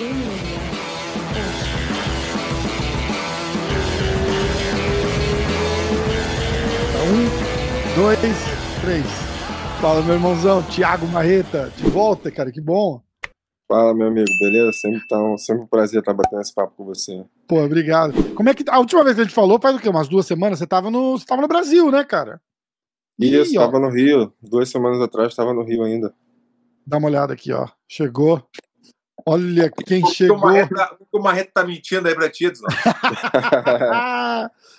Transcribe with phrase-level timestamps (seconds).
[0.00, 0.06] Um,
[7.94, 8.18] dois,
[8.80, 9.04] três.
[9.78, 13.02] Fala, meu irmãozão, Thiago Marreta, de volta, cara, que bom.
[13.68, 14.72] Fala, meu amigo, beleza?
[14.72, 17.22] Sempre, tão, sempre um prazer estar batendo esse papo com você.
[17.46, 18.14] Pô, obrigado.
[18.34, 18.64] Como é que.
[18.70, 19.90] A última vez que a gente falou, faz o quê?
[19.90, 20.58] Umas duas semanas?
[20.58, 22.40] Você tava no, você tava no Brasil, né, cara?
[23.18, 23.80] Isso, Ih, tava ó.
[23.80, 24.32] no Rio.
[24.42, 26.14] Duas semanas atrás tava no Rio ainda.
[26.86, 27.68] Dá uma olhada aqui, ó.
[27.86, 28.42] Chegou.
[29.30, 30.38] Olha quem o chegou.
[31.12, 32.76] O Marreta tá mentindo aí pra ti, dos nossos.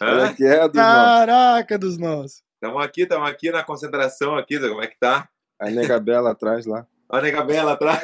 [0.01, 2.43] é que é, dos Caraca, dos nossos.
[2.55, 5.29] Estamos aqui, estamos aqui na concentração aqui, como é que tá?
[5.57, 6.85] A nega bela atrás lá.
[7.09, 8.03] A nega bela atrás.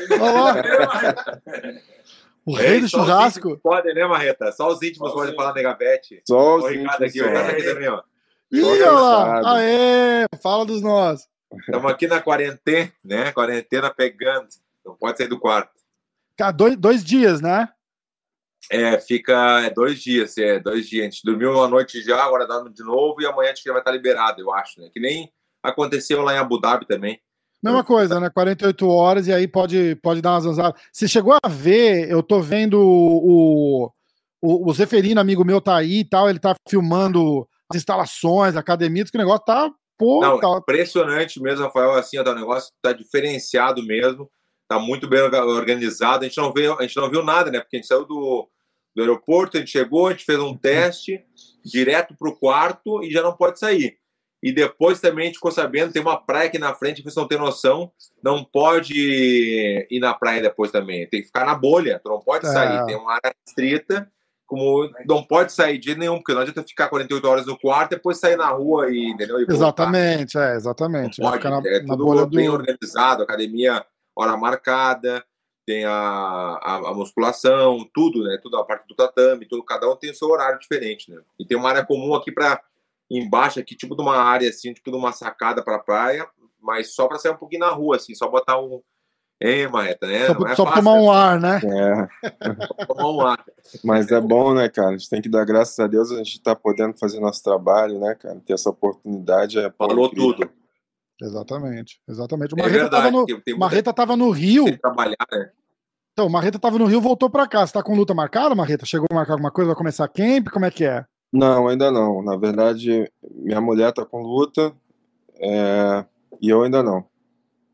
[2.46, 3.60] o rei do churrasco.
[3.60, 4.50] Podem, né, Marreta?
[4.54, 6.22] Só os íntimos podem falar negabete.
[6.26, 6.96] Só os o íntimos.
[6.96, 8.02] Aqui, o Ricardo aqui também, ó.
[8.54, 9.58] Ih, olha lá.
[9.58, 11.28] Aê, fala dos nós.
[11.60, 13.34] Estamos aqui na quarentena, né?
[13.34, 14.48] Quarentena pegando.
[14.86, 15.77] Não pode sair do quarto.
[16.38, 17.68] Cara, dois, dois dias, né?
[18.72, 21.02] É, fica é, dois dias, é, dois dias.
[21.02, 23.72] A gente dormiu uma noite já, agora dá de novo, e amanhã a gente já
[23.72, 24.90] vai estar liberado, eu acho, né?
[24.92, 25.32] Que nem
[25.64, 27.20] aconteceu lá em Abu Dhabi também.
[27.64, 28.30] Mesma coisa, né?
[28.30, 30.76] 48 horas e aí pode, pode dar uma zanzada.
[30.92, 33.92] Você chegou a ver, eu tô vendo o,
[34.42, 38.60] o, o Zeferino, amigo meu, tá aí e tal, ele tá filmando as instalações, a
[38.60, 39.72] academia, que o negócio tá.
[39.98, 40.60] Pô, Não, tá...
[40.60, 44.30] impressionante mesmo, Rafael, assim, ó, o negócio tá diferenciado mesmo,
[44.68, 46.24] tá muito bem organizado.
[46.24, 47.60] A gente não viu, a gente não viu nada, né?
[47.60, 48.50] Porque a gente saiu do,
[48.96, 51.24] do aeroporto, a gente chegou, a gente fez um teste
[51.64, 53.98] direto pro quarto e já não pode sair.
[54.42, 57.20] E depois também a gente ficou sabendo, tem uma praia aqui na frente, que você
[57.20, 57.92] não tem noção,
[58.24, 61.08] não pode ir na praia depois também.
[61.08, 62.50] Tem que ficar na bolha, tu não pode é.
[62.52, 62.86] sair.
[62.86, 64.12] Tem uma área restrita,
[64.46, 67.96] como não pode sair de nenhum, porque não adianta ficar 48 horas no quarto e
[67.96, 69.40] depois sair na rua e, entendeu?
[69.42, 71.20] E exatamente, é, exatamente.
[71.20, 72.54] Não pode, na, é na tudo bem do...
[72.54, 73.84] organizado, academia,
[74.18, 75.24] hora marcada,
[75.66, 78.40] tem a, a, a, musculação, tudo, né?
[78.42, 81.22] Tudo a parte do tatame, tudo, cada um tem o seu horário diferente, né?
[81.38, 82.62] E tem uma área comum aqui para
[83.12, 86.28] embaixo aqui, tipo de uma área assim, tipo de uma sacada para praia,
[86.62, 88.82] mas só para sair um pouquinho na rua, assim, só botar um.
[89.40, 90.26] É, Marreta, né?
[90.26, 91.60] Só, é só fácil, tomar um ar, né?
[91.64, 92.86] É.
[92.88, 93.46] tomar um ar.
[93.84, 94.90] Mas é bom, né, cara?
[94.90, 98.00] A gente tem que dar graças a Deus, a gente tá podendo fazer nosso trabalho,
[98.00, 98.42] né, cara?
[98.46, 99.60] Ter essa oportunidade.
[99.60, 100.50] É Falou tudo.
[101.22, 102.54] Exatamente, exatamente.
[102.54, 104.78] O Marreta, é verdade, tava, no, Marreta tava no Rio.
[104.78, 105.52] Trabalhar, né?
[106.14, 107.66] Então, o Marreta tava no Rio, voltou para cá.
[107.66, 108.86] Você tá com luta marcada, Marreta?
[108.86, 109.68] Chegou a marcar alguma coisa?
[109.70, 110.50] Vai começar camp?
[110.50, 111.06] Como é que é?
[111.32, 112.24] Não, ainda não.
[112.24, 114.74] Na verdade, minha mulher tá com luta
[115.40, 116.06] é...
[116.42, 117.06] e eu ainda não.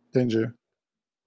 [0.10, 0.46] Entendi.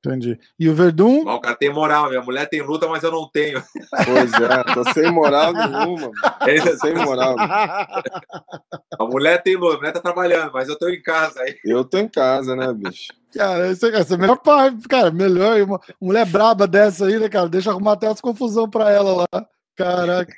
[0.06, 0.38] Entendi.
[0.58, 1.22] E o Verdun?
[1.22, 2.08] o cara tem moral.
[2.08, 3.62] Minha mulher tem luta, mas eu não tenho.
[3.90, 6.10] Pois é, tô sem moral nenhuma.
[6.10, 7.36] Tô sem moral.
[7.38, 11.58] A mulher tem luta, a mulher tá trabalhando, mas eu tô em casa aí.
[11.64, 13.12] Eu tô em casa, né, bicho?
[13.34, 15.10] Cara, essa, essa é a melhor parte, cara.
[15.10, 17.48] Melhor, uma mulher braba dessa aí, né, cara?
[17.48, 19.46] Deixa arrumar até as confusão pra ela lá.
[19.76, 20.32] Caraca.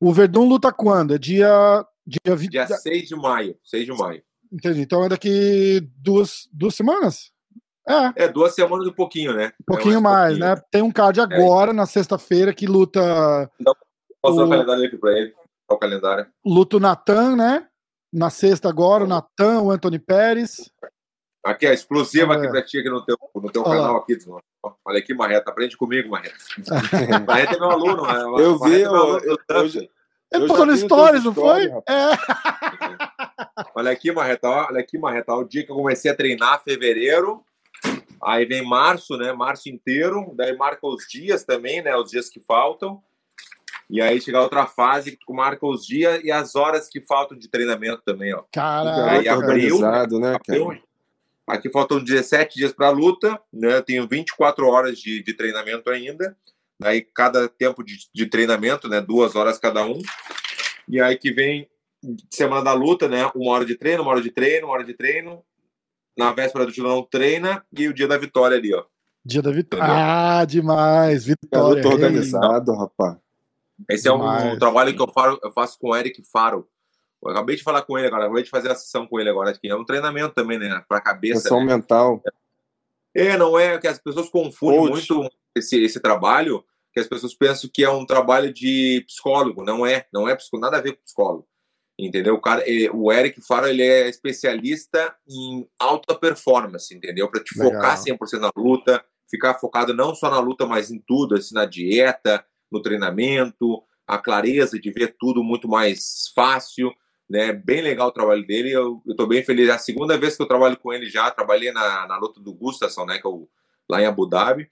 [0.00, 1.14] O Verdun luta quando?
[1.14, 1.48] É dia.
[2.06, 2.50] Dia, 20...
[2.50, 3.56] dia 6 de maio.
[3.64, 4.22] 6 de maio.
[4.52, 4.80] Entendi.
[4.80, 7.30] Então é daqui duas, duas semanas?
[7.88, 8.24] É.
[8.24, 9.52] É, duas semanas e um pouquinho, né?
[9.62, 10.54] Um pouquinho é mais, pouquinho.
[10.54, 10.62] né?
[10.70, 11.74] Tem um card agora, é.
[11.74, 13.50] na sexta-feira, que luta.
[13.58, 13.74] Então,
[14.20, 14.44] posso o...
[14.44, 15.32] o calendário aqui pra ele.
[15.66, 16.26] Qual o calendário?
[16.44, 17.66] Luta o Natan, né?
[18.12, 20.70] Na sexta agora, o Natan, o Anthony Pérez.
[21.44, 24.18] Aqui, a explosiva aqui pra ti aqui no teu, no teu canal aqui.
[24.84, 25.50] Olha aqui, Marreta.
[25.50, 26.36] Aprende comigo, Marreta.
[27.26, 28.04] Marreta é meu aluno.
[28.38, 29.88] Eu vi, eu, eu, eu, eu,
[30.32, 31.66] ele postou no Stories, não foi?
[31.88, 32.10] É.
[33.74, 35.34] Olha aqui, Marreta, olha aqui, Marreta.
[35.34, 37.42] O dia que eu comecei a treinar, fevereiro.
[38.22, 39.32] Aí vem março, né?
[39.32, 40.32] Março inteiro.
[40.34, 41.96] Daí marca os dias também, né?
[41.96, 43.02] Os dias que faltam.
[43.90, 47.48] E aí chega outra fase que marca os dias e as horas que faltam de
[47.48, 48.42] treinamento também, ó.
[48.52, 50.80] Caralho, organizado, né, cara?
[51.46, 53.76] Aqui faltam 17 dias para a luta, né?
[53.76, 56.36] Eu tenho 24 horas de, de treinamento ainda.
[56.78, 59.00] Daí cada tempo de, de, treinamento, né?
[59.00, 59.98] Duas horas cada um.
[60.86, 61.66] E aí que vem
[62.30, 63.30] semana da luta, né?
[63.34, 65.42] Uma hora de treino, uma hora de treino, uma hora de treino.
[66.18, 68.84] Na véspera do não treina e o dia da vitória ali, ó.
[69.24, 69.84] Dia da vitória.
[69.86, 71.24] Ah, demais!
[71.24, 71.80] Vitória.
[71.80, 73.16] Eu organizado, rapaz.
[73.88, 74.42] Esse demais.
[74.42, 76.68] é um, um, trabalho que eu faço, eu faço com o Eric Faro.
[77.22, 79.50] Eu acabei de falar com ele agora, acabei de fazer a sessão com ele agora
[79.50, 79.68] aqui.
[79.68, 80.82] É um treinamento também, né?
[80.88, 81.42] Para a cabeça.
[81.42, 81.76] Sessão né?
[81.76, 82.20] mental.
[83.14, 85.12] É, não é que as pessoas confundem Coach.
[85.12, 89.62] muito esse, esse trabalho, que as pessoas pensam que é um trabalho de psicólogo.
[89.62, 91.46] Não é, não é psicólogo, nada a ver com psicólogo.
[91.98, 92.34] Entendeu?
[92.34, 97.28] O, cara, o Eric Faro ele é especialista em alta performance, entendeu?
[97.28, 97.72] Para te Legal.
[97.72, 101.64] focar 100% na luta, ficar focado não só na luta, mas em tudo, assim, na
[101.64, 106.92] dieta, no treinamento, a clareza de ver tudo muito mais fácil
[107.28, 107.52] né?
[107.52, 108.72] Bem legal o trabalho dele.
[108.72, 109.68] Eu, estou bem feliz.
[109.68, 111.30] É a segunda vez que eu trabalho com ele já.
[111.30, 113.18] Trabalhei na, na luta do Gustafsson, né?
[113.18, 113.48] Que eu,
[113.90, 114.68] lá em Abu Dhabi.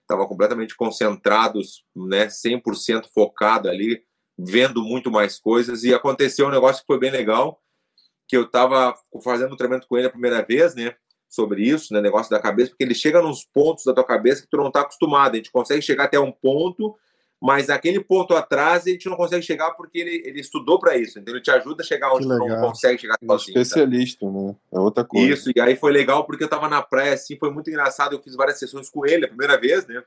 [0.00, 4.02] estava completamente concentrados, né, 100% focado ali,
[4.38, 5.82] vendo muito mais coisas.
[5.82, 7.60] E aconteceu um negócio que foi bem legal,
[8.28, 8.94] que eu estava
[9.24, 10.94] fazendo um treinamento com ele a primeira vez, né,
[11.28, 14.48] sobre isso, né, negócio da cabeça, porque ele chega nos pontos da tua cabeça que
[14.48, 15.32] tu não está acostumado.
[15.32, 16.94] A gente consegue chegar até um ponto,
[17.40, 21.18] mas aquele ponto atrás a gente não consegue chegar porque ele, ele estudou para isso,
[21.18, 23.54] então ele te ajuda a chegar onde tu não consegue chegar sozinho.
[23.54, 23.60] Tá?
[23.60, 24.32] Especialista, tá?
[24.32, 24.56] né?
[24.72, 25.32] É outra coisa.
[25.32, 28.14] Isso, e aí foi legal porque eu tava na praia assim, foi muito engraçado.
[28.14, 30.02] Eu fiz várias sessões com ele a primeira vez, né?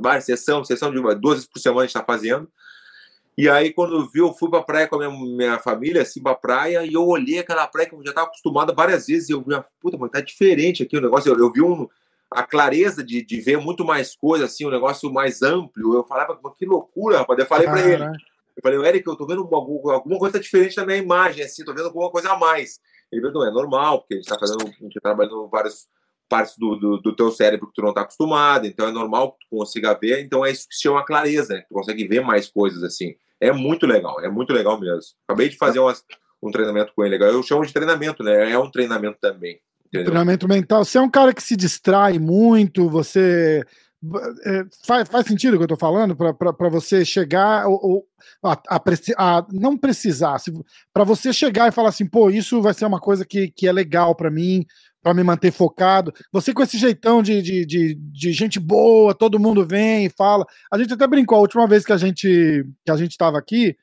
[0.00, 2.48] Várias sessão, sessão de uma, duas vezes por semana a gente tá fazendo.
[3.40, 6.34] E aí, quando viu, eu fui pra praia com a minha, minha família, assim, pra
[6.34, 9.40] praia, e eu olhei aquela praia que eu já tava acostumado várias vezes, e eu
[9.40, 11.32] vi, puta, mas tá diferente aqui o negócio.
[11.32, 11.88] Eu, eu vi um,
[12.30, 15.94] a clareza de, de ver muito mais coisas, assim, um negócio mais amplo.
[15.94, 17.38] Eu falava, que loucura, rapaz.
[17.38, 18.04] Eu falei para ele.
[18.04, 21.72] Eu falei, Eric, eu tô vendo alguma, alguma coisa diferente na minha imagem, assim, tô
[21.72, 22.78] vendo alguma coisa a mais.
[23.10, 25.88] Ele falou, não, é normal, porque a gente tá fazendo, a gente tá trabalhando várias
[26.28, 29.38] partes do, do, do, teu cérebro que tu não tá acostumado, então é normal que
[29.40, 31.64] tu consiga ver, então é isso que se chama clareza, né?
[31.68, 33.16] Tu consegue ver mais coisas, assim.
[33.40, 35.12] É muito legal, é muito legal mesmo.
[35.26, 36.04] Acabei de fazer umas,
[36.42, 38.50] um treinamento com ele, eu chamo de treinamento, né?
[38.50, 39.60] É um treinamento também.
[39.86, 40.12] Entendeu?
[40.12, 40.84] Treinamento mental.
[40.84, 43.64] Você é um cara que se distrai muito, você.
[44.46, 46.16] É, faz, faz sentido o que eu estou falando?
[46.16, 48.06] Para você chegar ou, ou
[48.42, 48.82] a, a,
[49.18, 50.38] a, não precisar,
[50.92, 53.72] para você chegar e falar assim, pô, isso vai ser uma coisa que, que é
[53.72, 54.64] legal para mim,
[55.02, 56.14] para me manter focado.
[56.32, 60.46] Você com esse jeitão de, de, de, de, gente boa, todo mundo vem e fala.
[60.72, 63.76] A gente até brincou a última vez que a gente que a gente estava aqui.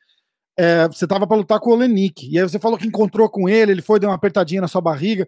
[0.59, 3.47] É, você estava para lutar com o Olenik, e aí você falou que encontrou com
[3.47, 5.27] ele, ele foi dar uma apertadinha na sua barriga.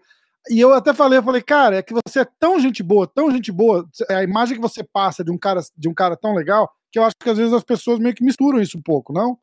[0.50, 3.30] E eu até falei, eu falei, cara, é que você é tão gente boa, tão
[3.32, 6.72] gente boa, a imagem que você passa de um cara, de um cara tão legal,
[6.92, 9.38] que eu acho que às vezes as pessoas meio que misturam isso um pouco, não?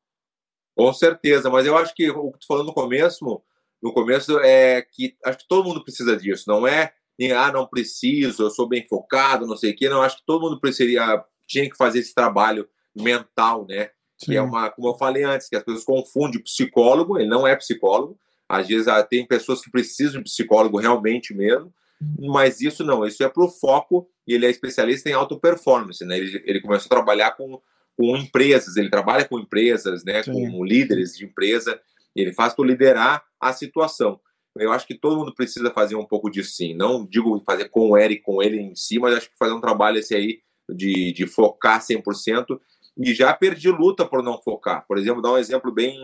[0.77, 3.43] Com certeza, mas eu acho que o que tu falou no começo,
[3.83, 6.93] no começo é que acho que todo mundo precisa disso, não é
[7.35, 10.43] ah, não preciso, eu sou bem focado, não sei o quê, não, acho que todo
[10.43, 13.91] mundo precisaria, tinha que fazer esse trabalho mental, né?
[14.19, 14.33] Sim.
[14.33, 17.57] Que é uma, como eu falei antes, que as pessoas confundem psicólogo, ele não é
[17.57, 21.73] psicólogo, às vezes ah, tem pessoas que precisam de psicólogo realmente mesmo,
[22.19, 26.05] mas isso não, isso é para o foco e ele é especialista em auto performance,
[26.05, 26.19] né?
[26.19, 27.61] Ele, ele começou a trabalhar com,
[27.97, 30.23] com empresas, ele trabalha com empresas, né?
[30.23, 30.33] Sim.
[30.33, 31.81] Com líderes de empresa,
[32.15, 34.21] ele faz para liderar a situação.
[34.59, 36.75] Eu acho que todo mundo precisa fazer um pouco disso sim.
[36.75, 39.61] Não digo fazer com o Eric, com ele em si, mas acho que fazer um
[39.61, 42.59] trabalho esse aí de, de focar 100%.
[42.99, 44.87] E já perdi luta por não focar.
[44.87, 45.99] Por exemplo, dar um exemplo bem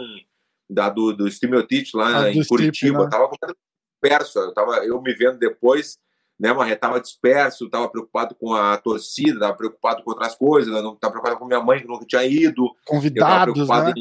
[0.72, 1.24] da, do, do
[1.94, 3.04] lá ah, em Curitiba.
[3.04, 3.10] Né?
[3.10, 3.30] Tava
[4.02, 4.38] disperso.
[4.38, 5.98] Eu, tava, eu me vendo depois,
[6.38, 10.94] né, mas estava disperso, estava preocupado com a torcida, estava preocupado com outras coisas, não
[10.94, 12.74] estava preocupado com minha mãe, que nunca tinha ido.
[12.86, 13.94] Convidados, né?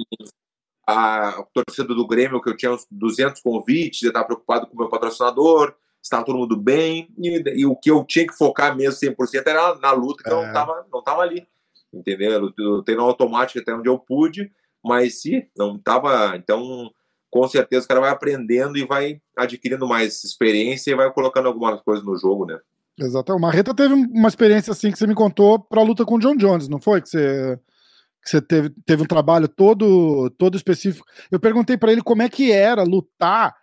[0.88, 4.78] a torcida do Grêmio, que eu tinha uns 200 convites, eu estava preocupado com o
[4.78, 9.00] meu patrocinador, estava todo mundo bem, e, e, o que eu tinha que focar mesmo
[9.00, 10.34] 100% era na luta, que é.
[10.34, 11.48] eu não estava não tava ali,
[11.94, 12.52] entendeu?
[12.58, 14.52] Eu, tenho no automático até onde eu pude,
[14.84, 16.90] mas se não estava, então
[17.30, 21.82] com certeza o cara vai aprendendo e vai adquirindo mais experiência e vai colocando algumas
[21.82, 22.60] coisas no jogo, né?
[23.00, 23.34] Exato.
[23.34, 26.20] O Marreta teve uma experiência assim que você me contou para a luta com o
[26.20, 27.02] John Jones, não foi?
[27.02, 27.60] Que você,
[28.22, 31.06] que você teve, teve um trabalho todo todo específico.
[31.32, 33.56] Eu perguntei para ele como é que era lutar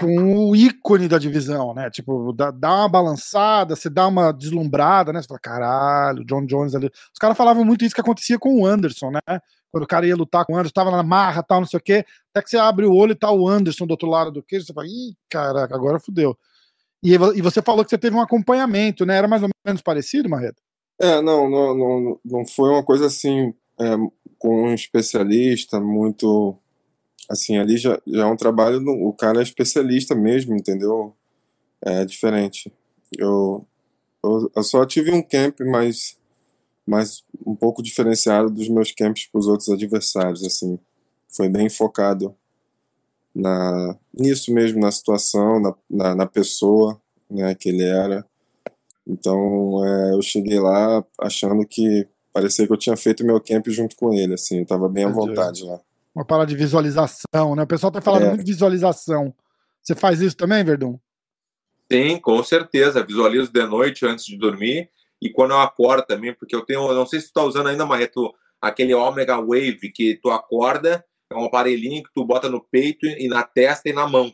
[0.00, 1.90] com o ícone da divisão, né?
[1.90, 5.20] Tipo, dá, dá uma balançada, você dá uma deslumbrada, né?
[5.20, 6.90] Você fala, caralho, John Jones ali.
[7.12, 9.40] Os caras falavam muito isso que acontecia com o Anderson, né?
[9.74, 11.82] Quando o cara ia lutar com o Anderson, tava na marra, tal, não sei o
[11.82, 14.40] quê, até que você abre o olho e tá o Anderson do outro lado do
[14.40, 16.38] queijo, você fala, ih, caraca, agora fudeu.
[17.02, 19.16] E, e você falou que você teve um acompanhamento, né?
[19.16, 20.62] Era mais ou menos parecido, Marreta?
[21.00, 23.96] É, não, não, não, não foi uma coisa assim, é,
[24.38, 26.56] com um especialista, muito.
[27.28, 31.16] Assim, ali já, já é um trabalho, o cara é especialista mesmo, entendeu?
[31.84, 32.72] É diferente.
[33.18, 33.66] Eu,
[34.22, 36.16] eu, eu só tive um camp, mas
[36.86, 40.78] mas um pouco diferenciado dos meus camps para os outros adversários, assim.
[41.28, 42.34] Foi bem focado
[43.34, 48.24] na nisso mesmo, na situação, na, na, na pessoa, né, que ele era.
[49.06, 53.96] Então, é, eu cheguei lá achando que parecia que eu tinha feito meu camp junto
[53.96, 55.80] com ele, assim, eu tava bem à vontade lá.
[56.14, 57.62] Uma parada de visualização, né?
[57.64, 58.28] O pessoal tá falando é.
[58.28, 59.34] muito de visualização.
[59.82, 60.96] Você faz isso também, Verdun?
[61.90, 63.04] Sim, com certeza.
[63.04, 64.88] Visualizo de noite antes de dormir
[65.24, 67.86] e quando eu acordo também, porque eu tenho, não sei se tu tá usando ainda,
[67.86, 71.02] Marreto, aquele Omega Wave que tu acorda,
[71.32, 74.30] é um aparelhinho que tu bota no peito e na testa e na mão.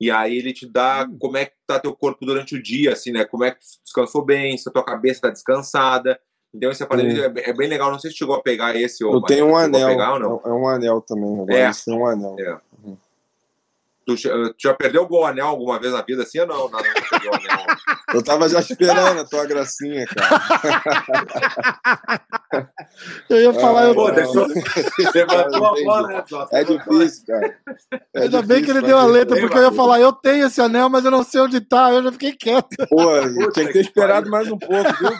[0.00, 1.16] E aí ele te dá hum.
[1.20, 3.24] como é que tá teu corpo durante o dia, assim, né?
[3.24, 6.18] Como é que tu descansou bem, se a tua cabeça tá descansada.
[6.52, 7.92] Então esse aparelho é, é, bem legal.
[7.92, 9.86] Não sei se chegou a pegar esse ou Eu tenho um anel.
[9.86, 11.32] Pegar, é um anel também.
[11.32, 11.70] Agora é.
[11.70, 12.36] tem um anel.
[12.40, 12.58] É.
[14.06, 14.16] Uhum.
[14.16, 16.68] Tu, tu já perdeu o anel alguma vez na vida assim ou não?
[16.68, 16.80] Não, não
[17.10, 17.66] perdeu o anel.
[18.14, 20.40] Eu tava já esperando a tua gracinha, cara.
[23.28, 23.94] eu ia falar, ah, eu.
[23.94, 24.46] Pô, deixou...
[25.12, 27.58] Levantou a bola, né, É difícil, cara.
[28.14, 30.46] É Ainda difícil, bem que ele deu a letra, porque eu ia falar, eu tenho
[30.46, 31.90] esse anel, mas eu não sei onde tá.
[31.92, 32.76] Eu já fiquei quieto.
[32.88, 35.10] Pô, tinha que ter esperado mais um pouco, viu?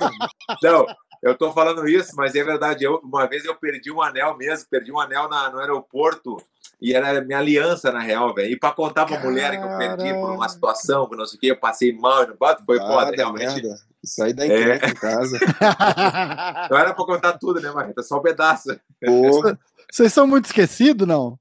[0.62, 0.86] Não,
[1.20, 2.84] eu tô falando isso, mas é verdade.
[2.84, 6.36] Eu, uma vez eu perdi um anel mesmo, perdi um anel na, no aeroporto
[6.80, 8.52] e era minha aliança, na real, velho.
[8.52, 9.30] E pra contar pra Caramba.
[9.30, 12.26] mulher que eu perdi por uma situação, que não sei o que, eu passei mal
[12.26, 13.62] no bato, foi ah, foda, realmente.
[13.62, 13.76] Merda.
[14.02, 14.76] Isso aí dá é.
[14.76, 15.38] em casa.
[16.70, 18.02] não era pra contar tudo, né, Marreta?
[18.02, 18.78] Só um pedaço.
[19.90, 21.38] Vocês são muito esquecidos, não?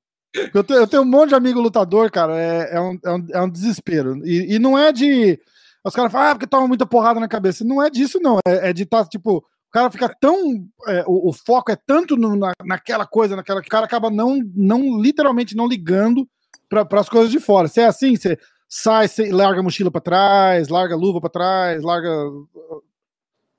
[0.54, 2.40] Eu tenho, eu tenho, um monte de amigo lutador, cara.
[2.40, 4.26] É, é, um, é, um, é um desespero.
[4.26, 5.40] E, e não é de.
[5.84, 7.64] Os caras falam, ah, porque toma muita porrada na cabeça.
[7.64, 8.40] Não é disso, não.
[8.48, 10.68] É, é de estar, tá, tipo, cara fica tão.
[10.88, 14.10] É, o, o, foco é tanto no, na, naquela coisa, naquela que o cara acaba
[14.10, 16.28] não, não literalmente não ligando
[16.70, 17.68] para as coisas de fora.
[17.68, 18.38] Se é assim, você
[18.70, 22.10] sai, você larga a mochila para trás, larga a luva para trás, larga.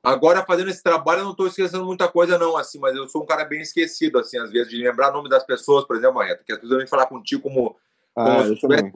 [0.02, 3.23] Agora, fazendo esse trabalho, eu não estou esquecendo muita coisa, não, assim, mas eu sou
[3.23, 6.16] um cara bem esquecido, assim, às vezes, de lembrar o nome das pessoas, por exemplo,
[6.16, 7.76] Marreta, que às vezes eu venho falar contigo como.
[8.16, 8.92] Ah, como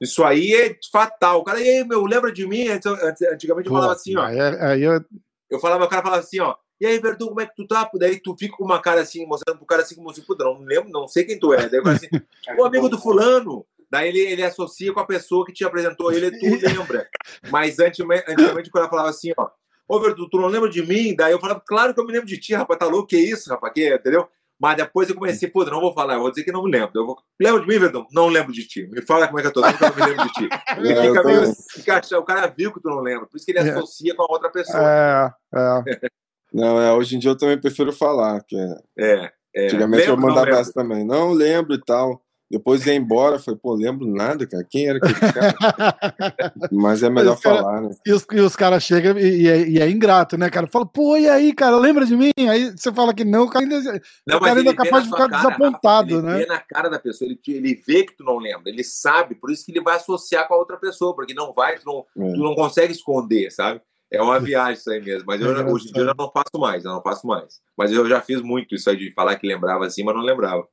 [0.00, 1.40] isso aí é fatal.
[1.40, 2.68] O cara, ei, meu, lembra de mim?
[2.68, 4.22] Antigamente eu falava assim, ó.
[4.22, 5.04] Aí, aí eu
[5.50, 7.88] eu falava, o cara falava assim, ó, e aí, Verdun, como é que tu tá?
[7.94, 10.60] Daí tu fica com uma cara assim, mostrando pro cara assim, como se, puta, não
[10.60, 11.68] lembro, não sei quem tu é.
[11.68, 12.08] Daí eu assim,
[12.58, 13.66] o amigo do fulano.
[13.90, 17.06] Daí ele, ele associa com a pessoa que te apresentou ele, tu lembra.
[17.50, 19.50] Mas antigamente, antigamente quando ela falava assim, ó,
[19.86, 21.14] ô Verdun, tu não lembra de mim?
[21.14, 23.50] Daí eu falava, claro que eu me lembro de ti, rapaz, tá louco, que isso,
[23.50, 24.26] rapaz, que, entendeu?
[24.60, 26.90] Mas depois eu comecei, puta, não vou falar, eu vou dizer que não me lembro.
[26.94, 27.16] Eu vou...
[27.40, 28.06] Lembra de mim, Verdão?
[28.12, 28.86] Não lembro de ti.
[28.92, 30.48] Me fala como é que eu tô, nunca me lembro de ti.
[30.70, 31.54] É, fica meio...
[31.70, 32.18] fica...
[32.18, 33.70] O cara viu que tu não lembra, por isso que ele é.
[33.70, 34.82] associa com a outra pessoa.
[34.82, 36.10] É, é.
[36.52, 38.42] Não, é, hoje em dia eu também prefiro falar.
[38.42, 38.74] Que é...
[38.98, 39.64] é, é.
[39.66, 41.04] Antigamente lembro, eu mandava essa também.
[41.04, 42.20] Não lembro e tal.
[42.50, 44.66] Depois ia embora, foi, pô, lembro nada, cara.
[44.68, 45.54] Quem era aquele cara?
[46.72, 47.90] Mas é melhor cara, falar, né?
[48.04, 50.66] E os, e os caras chegam e, e, é, e, é, ingrato, né, cara?
[50.66, 52.32] Fala, pô, e aí, cara, lembra de mim?
[52.36, 55.10] Aí você fala que não, o cara ainda, não, o cara ainda é capaz de
[55.10, 56.36] ficar cara, desapontado, Rafa, né?
[56.38, 59.36] Ele vê na cara da pessoa, ele, ele vê que tu não lembra, ele sabe,
[59.36, 62.26] por isso que ele vai associar com a outra pessoa, porque não vai, tu não,
[62.26, 62.32] é.
[62.32, 63.80] tu não consegue esconder, sabe?
[64.12, 65.24] É uma viagem isso aí mesmo.
[65.24, 67.60] Mas eu, é hoje em dia eu não faço mais, eu não faço mais.
[67.78, 70.66] Mas eu já fiz muito isso aí de falar que lembrava assim, mas não lembrava.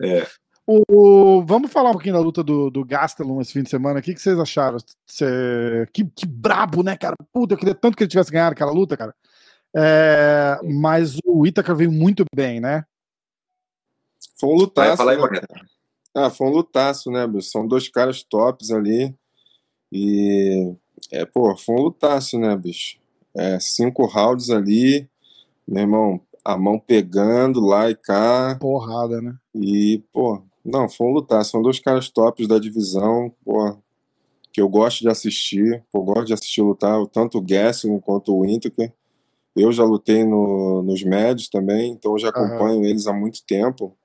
[0.00, 0.24] É.
[0.66, 3.98] O, vamos falar um pouquinho da luta do, do Gastelum esse fim de semana.
[3.98, 4.78] O que, que vocês acharam?
[5.06, 5.26] Cê,
[5.92, 7.16] que, que brabo, né, cara?
[7.32, 9.14] Puta, eu queria tanto que ele tivesse ganhado aquela luta, cara.
[9.74, 12.84] É, mas o Itaca veio muito bem, né?
[14.38, 15.02] Foi um lutaço.
[15.08, 15.40] Aí, né?
[16.14, 17.50] Ah, foi um lutaço, né, Bruce?
[17.50, 19.14] São dois caras tops ali.
[19.92, 20.72] E,
[21.10, 22.98] é, pô, foi um lutaço, né, bicho?
[23.34, 25.08] É, cinco rounds ali.
[25.66, 28.56] Meu irmão, a mão pegando lá e cá.
[28.60, 29.36] Porrada, né?
[29.54, 31.44] E, pô, não, foi um lutar.
[31.44, 33.76] São dois caras tops da divisão, pô,
[34.52, 35.82] que eu gosto de assistir.
[35.90, 38.92] Pô, gosto de assistir lutar tanto o Gessling quanto o Whittaker.
[39.56, 42.84] Eu já lutei no, nos médios também, então eu já acompanho uhum.
[42.84, 43.96] eles há muito tempo.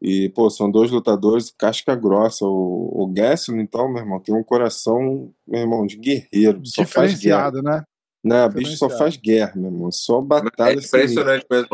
[0.00, 2.44] E, pô, são dois lutadores casca grossa.
[2.44, 6.60] O, o Gessling, então, meu irmão, tem um coração, meu irmão, de guerreiro.
[6.64, 7.82] Só Diferenciado, né?
[8.22, 9.92] Não, o bicho só faz guerra, meu irmão.
[9.92, 10.78] Só batalha.
[10.78, 11.68] É impressionante mesmo,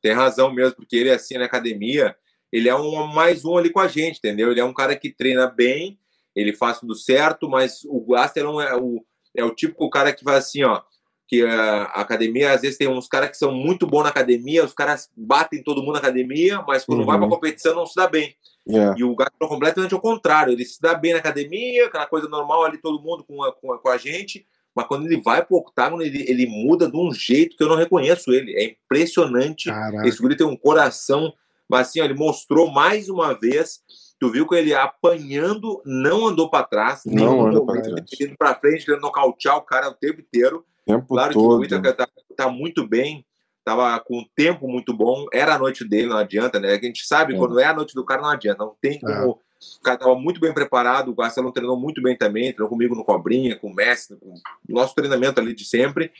[0.00, 2.14] Tem razão mesmo, porque ele, assim, na academia,
[2.52, 4.50] ele é um mais um ali com a gente, entendeu?
[4.50, 5.98] Ele é um cara que treina bem,
[6.36, 9.04] ele faz tudo certo, mas o Gastelum é o,
[9.34, 10.82] é o típico cara que vai assim, ó,
[11.26, 14.74] que a academia, às vezes tem uns caras que são muito bons na academia, os
[14.74, 17.06] caras batem todo mundo na academia, mas quando uhum.
[17.06, 18.36] vai pra competição não se dá bem.
[18.68, 18.94] Yeah.
[18.98, 22.28] E o Gastelum é completamente ao contrário, ele se dá bem na academia, aquela coisa
[22.28, 25.44] normal ali, todo mundo com a, com a, com a gente, mas quando ele vai
[25.44, 28.54] pro octágono, ele, ele muda de um jeito que eu não reconheço ele.
[28.54, 29.68] É impressionante.
[29.68, 30.08] Caraca.
[30.08, 31.32] Esse guri tem um coração
[31.68, 33.80] mas assim, ó, ele mostrou mais uma vez.
[34.18, 38.04] Tu viu que ele apanhando, não andou para trás, não andou para trás.
[38.20, 40.64] Indo para frente, querendo nocautear o cara o tempo inteiro.
[40.86, 41.66] Tempo claro todo.
[41.66, 43.24] que o Itaca tá, tá, muito bem,
[43.64, 45.26] tava com um tempo muito bom.
[45.32, 46.72] Era a noite dele, não adianta, né?
[46.72, 47.36] A gente sabe, é.
[47.36, 48.64] quando é a noite do cara, não adianta.
[48.64, 49.40] Não tem como.
[49.40, 49.51] É.
[49.78, 53.04] O cara estava muito bem preparado, o Garcelo treinou muito bem também, treinou comigo no
[53.04, 56.12] Cobrinha, com o Messi, com o nosso treinamento ali de sempre.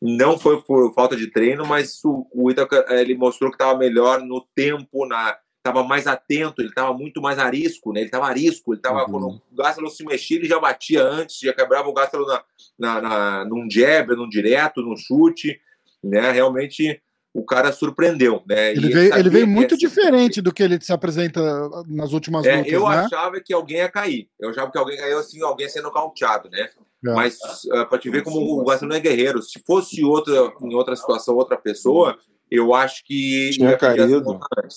[0.00, 3.78] Não foi por falta de treino, mas o, o Itaca, eh, ele mostrou que estava
[3.78, 8.00] melhor no tempo, na estava mais atento, ele estava muito mais arisco, né?
[8.00, 9.10] Ele estava arisco, ele estava uhum.
[9.10, 12.44] quando o Gastalo se mexia, ele já batia antes, já quebrava o Gastalo na,
[12.78, 15.58] na, na, num jab, num direto, num chute,
[16.02, 16.30] né?
[16.32, 17.00] Realmente
[17.34, 18.70] o cara surpreendeu, né?
[18.70, 21.40] Ele veio, ele veio muito diferente do que ele se apresenta
[21.88, 22.96] nas últimas é, lutas, Eu né?
[22.98, 24.28] achava que alguém ia cair.
[24.38, 26.68] Eu achava que alguém caiu assim, alguém sendo cauteado, né?
[27.06, 27.12] É.
[27.12, 27.34] Mas
[27.66, 29.42] uh, para te ver como o não é guerreiro.
[29.42, 32.16] Se fosse outra, em outra situação, outra pessoa,
[32.50, 33.50] eu acho que.
[33.52, 34.22] Tinha caído.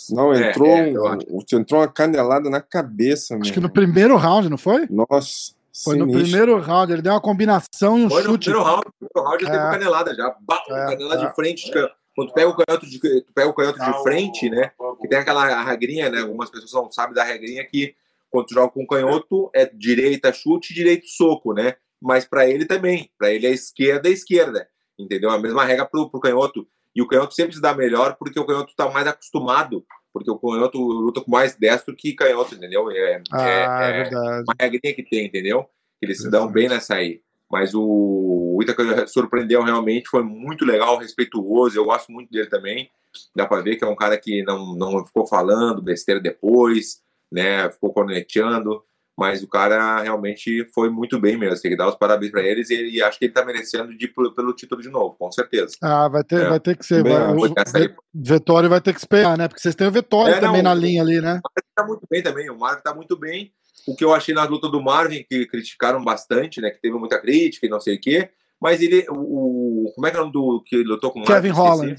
[0.09, 0.91] Não, É, entrou, é,
[1.29, 3.53] um- entrou uma canelada na cabeça, Acho meu.
[3.53, 4.87] que no primeiro round, não foi?
[4.89, 5.53] Nossa,
[5.85, 6.23] Foi no sinistro.
[6.23, 6.91] primeiro round.
[6.91, 8.45] Ele deu uma combinação e um Foi no chute.
[8.49, 9.71] primeiro round, no primeiro round já teve É.
[9.71, 10.35] canelada já.
[10.41, 11.27] Bau, É, canelada é.
[11.29, 11.71] de frente.
[12.17, 14.71] Quando tu pega o canhoto de, tu pega o canhoto de frente, né?
[14.99, 16.21] Que tem aquela regrinha, né?
[16.21, 17.93] Algumas pessoas não sabem da regrinha que
[18.31, 21.75] quando tu joga com canhoto é direita chute, direito soco, né?
[22.01, 25.29] Mas para ele também, para ele é esquerda é esquerda, entendeu?
[25.29, 26.67] A mesma regra pro, pro canhoto.
[26.95, 30.39] E o canhoto sempre se dá melhor porque o canhoto tá mais acostumado, porque o
[30.39, 32.89] canhoto luta com mais destro que canhoto, entendeu?
[32.89, 34.43] É, Ah, é- é, é verdade.
[34.47, 35.65] uma regrinha que tem, entendeu?
[35.99, 37.21] Que eles se dão bem nessa aí.
[37.51, 42.89] Mas o, o Itaca surpreendeu realmente, foi muito legal, respeituoso, eu gosto muito dele também.
[43.35, 47.01] Dá pra ver que é um cara que não, não ficou falando besteira depois,
[47.31, 47.69] né?
[47.71, 48.83] Ficou corneteando,
[49.17, 51.59] mas o cara realmente foi muito bem mesmo.
[51.61, 54.05] Tem que dar os parabéns pra eles e, ele- acho que ele tá merecendo de
[54.05, 55.75] ir pelo, pelo título de novo, com certeza.
[55.81, 56.49] Ah, vai ter, É.
[56.49, 56.97] vai ter que ser.
[56.97, 59.47] Também vai- o Essa aí Vettori vai ter que esperar, né?
[59.47, 61.39] Porque vocês têm o Vettori É, também não, na o- linha ali, né?
[61.75, 62.49] tá muito bem também.
[62.49, 63.51] O Marvin tá muito bem.
[63.85, 66.71] O que eu achei na luta do Marvin, que criticaram bastante, né?
[66.71, 68.29] Que teve muita crítica e não sei o quê.
[68.59, 69.05] Mas ele.
[69.09, 71.59] O, como é que é o nome do que lutou com o Kevin Marvin?
[71.59, 71.97] Holland.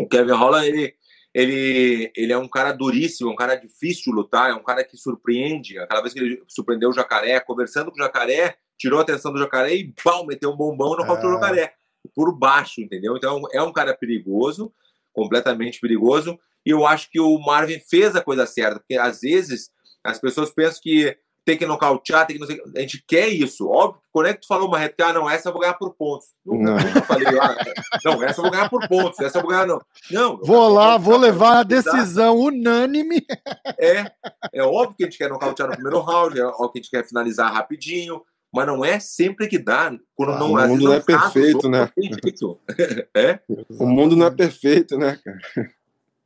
[0.00, 0.94] O Kevin Holland, ele,
[1.34, 4.96] ele, ele é um cara duríssimo, um cara difícil de lutar, é um cara que
[4.96, 5.78] surpreende.
[5.78, 9.38] Aquela vez que ele surpreendeu o jacaré, conversando com o jacaré, tirou a atenção do
[9.38, 11.10] jacaré e pau, meteu um bombão no É.
[11.10, 11.74] o jacaré.
[12.14, 13.16] Por baixo, entendeu?
[13.16, 14.72] Então é um cara perigoso,
[15.12, 16.38] completamente perigoso.
[16.64, 19.70] E eu acho que o Marvin fez a coisa certa, porque às vezes
[20.04, 23.66] as pessoas pensam que tem que nocautear, tem que não sei, a gente quer isso.
[23.70, 25.94] Óbvio, quando é que tu falou uma reta, ah, não, essa eu vou ganhar por
[25.94, 26.26] pontos.
[26.44, 26.76] Nunca, Não.
[26.76, 27.56] nunca falei, ah,
[28.04, 29.80] não, essa eu vou ganhar por pontos, essa eu vou ganhar, não.
[30.10, 33.24] Não, Vou lá, nocautear, vou levar a decisão unânime.
[33.80, 34.10] É,
[34.52, 36.90] é óbvio que a gente quer nocautear no primeiro round, é óbvio que a gente
[36.90, 38.20] quer finalizar rapidinho,
[38.52, 39.94] mas não é sempre que dá.
[40.14, 41.90] Quando Ah, não, o mundo não é casa o perfeito, jogo, né?
[43.14, 43.38] é,
[43.78, 45.70] O mundo não é perfeito, né, cara?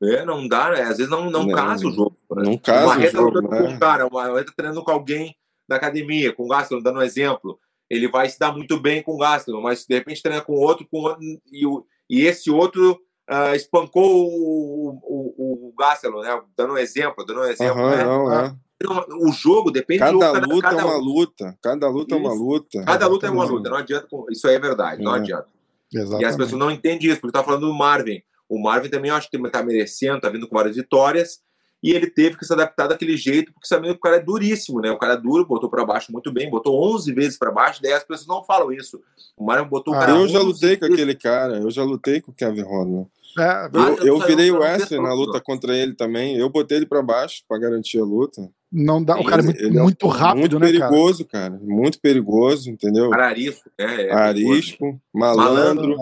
[0.02, 0.82] é, não dá, né?
[0.82, 2.16] Às vezes não, não, Não, casa o jogo.
[2.36, 2.42] Né?
[2.44, 3.62] Não casa o o Marreta jogo, lutando né?
[3.62, 5.36] com um cara, o Marreta treinando com alguém
[5.68, 7.58] na academia, com o Gaston, dando um exemplo.
[7.88, 10.86] Ele vai se dar muito bem com o Gaston, mas de repente treina com outro,
[10.90, 11.20] com outro
[11.50, 12.98] e, o, e esse outro
[13.28, 16.40] ah, espancou o, o, o Gastelum, né?
[16.56, 17.80] Dando um exemplo, dando um exemplo.
[17.80, 18.04] Aham, né?
[18.04, 18.54] não, é.
[18.76, 21.00] Então, O jogo depende Cada do cada, luta cada é uma um.
[21.00, 21.58] luta.
[21.62, 22.42] Cada luta é uma Isso.
[22.42, 22.84] luta.
[22.84, 23.58] Cada luta é uma Exatamente.
[23.58, 24.08] luta, não adianta.
[24.30, 25.18] Isso aí é verdade, não É.
[25.18, 25.46] adianta.
[25.92, 26.36] E as Exatamente.
[26.36, 28.20] pessoas não entendem isso, porque tá falando do Marvin.
[28.48, 31.40] O Marvin também eu acho que tá merecendo, tá vindo com várias vitórias.
[31.82, 34.80] E ele teve que se adaptar daquele jeito, porque sabendo que o cara é duríssimo,
[34.80, 34.90] né?
[34.92, 37.92] O cara é duro, botou pra baixo muito bem, botou 11 vezes pra baixo, daí
[37.92, 39.00] as pessoas não falam isso.
[39.36, 40.94] O Marvin botou o Ah, cara Eu já 11 lutei com vezes.
[40.94, 43.08] aquele cara, eu já lutei com o Kevin Holland.
[43.38, 46.36] É, Ah, Eu, eu virei eu o Wesley na luta contra ele também.
[46.36, 48.48] Eu botei ele pra baixo pra garantir a luta.
[48.70, 50.88] não dá, o cara é muito, Ele é muito rápido, muito né, cara?
[50.90, 51.58] perigoso, cara?
[51.62, 53.10] Muito perigoso, entendeu?
[53.10, 53.84] Cara arisco, né?
[53.86, 54.18] É perigoso.
[54.18, 55.96] Arisco, malandro.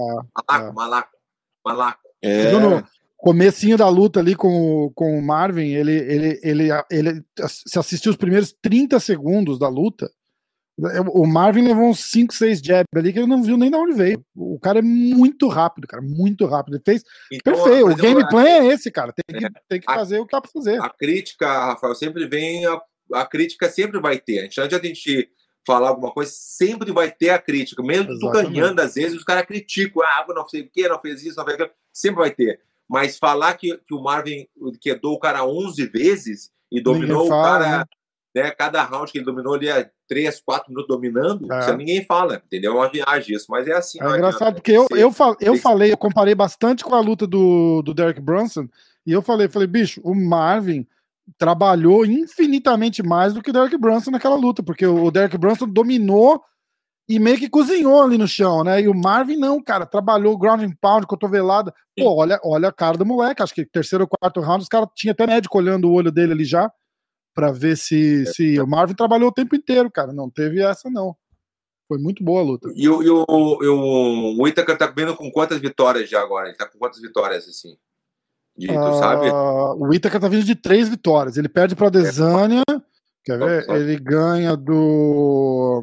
[0.47, 1.11] Ah, Malaco, malaco,
[1.65, 2.01] malaco.
[2.21, 2.85] É, Bruno,
[3.21, 4.49] comecinho da luta ali com,
[4.87, 9.69] o- com o Marvin, ele, ele, ele, ele, se assistiu os primeiros 30 segundos da
[9.69, 10.11] luta,
[11.13, 13.93] o Marvin levou uns 5, 6 jabs ali que ele não viu nem de onde
[13.93, 14.25] veio.
[14.35, 16.77] O cara é muito rápido, cara, muito rápido.
[16.77, 17.87] Ele fez Então, perfeito.
[17.87, 19.13] O gameplay é esse, cara.
[19.13, 20.81] Tem que, tem que A- fazer o que dá pra fazer.
[20.81, 22.65] a crítica, Rafael, sempre vem.
[22.65, 22.81] A,
[23.13, 24.39] a crítica sempre vai ter.
[24.39, 25.29] A gente não adianta a gente
[25.67, 27.83] falar alguma coisa, sempre vai ter a crítica.
[27.83, 30.03] Mesmo tu ganhando, às vezes, os caras criticam.
[30.03, 31.71] Ah, não sei o que, não fez isso, não fez aquilo.
[31.93, 32.59] Sempre vai ter.
[32.91, 34.47] Mas falar que, que o Marvin
[34.81, 37.89] quedou o cara 11 vezes e dominou Ninguém o fala, cara.
[38.35, 41.61] Né, cada round que ele dominou ali é 3, 4 minutos dominando, É.
[41.61, 42.73] isso ninguém fala, entendeu?
[42.73, 43.99] É uma viagem isso, mas é assim.
[44.01, 44.55] É engraçado, adianta.
[44.55, 48.21] porque eu, eu, fa- eu falei, eu comparei bastante com a luta do, do Derek
[48.21, 48.69] Brunson,
[49.07, 50.87] e eu falei, falei, bicho, o Marvin
[51.39, 55.67] trabalhou infinitamente mais do que o Derek Brunson naquela luta, porque o o Derek Brunson
[55.67, 56.43] dominou
[57.15, 58.81] e meio que cozinhou ali no chão, né?
[58.81, 61.73] E o Marvin não, cara, trabalhou ground and pound, cotovelada.
[61.99, 64.89] Pô, olha, olha a cara do moleque, acho que terceiro ou quarto round, os caras
[64.95, 66.71] tinham até médico olhando o olho dele ali já,
[67.35, 71.17] pra ver se, se o Marvin trabalhou o tempo inteiro, cara, não teve essa não.
[71.89, 72.73] Foi muito boa a luta.
[72.77, 73.25] E, o- e o,
[73.63, 76.47] e o, o Itaker tá vindo com quantas vitórias já agora?
[76.49, 77.77] Ele tá com quantas vitórias, assim?
[78.57, 79.27] De, Ah, sabe?
[79.79, 81.37] O Ítaca tá vindo de três vitórias.
[81.37, 82.63] Ele perde para Desânia.
[83.25, 83.67] Quer ver?
[83.71, 85.83] Ele ganha do.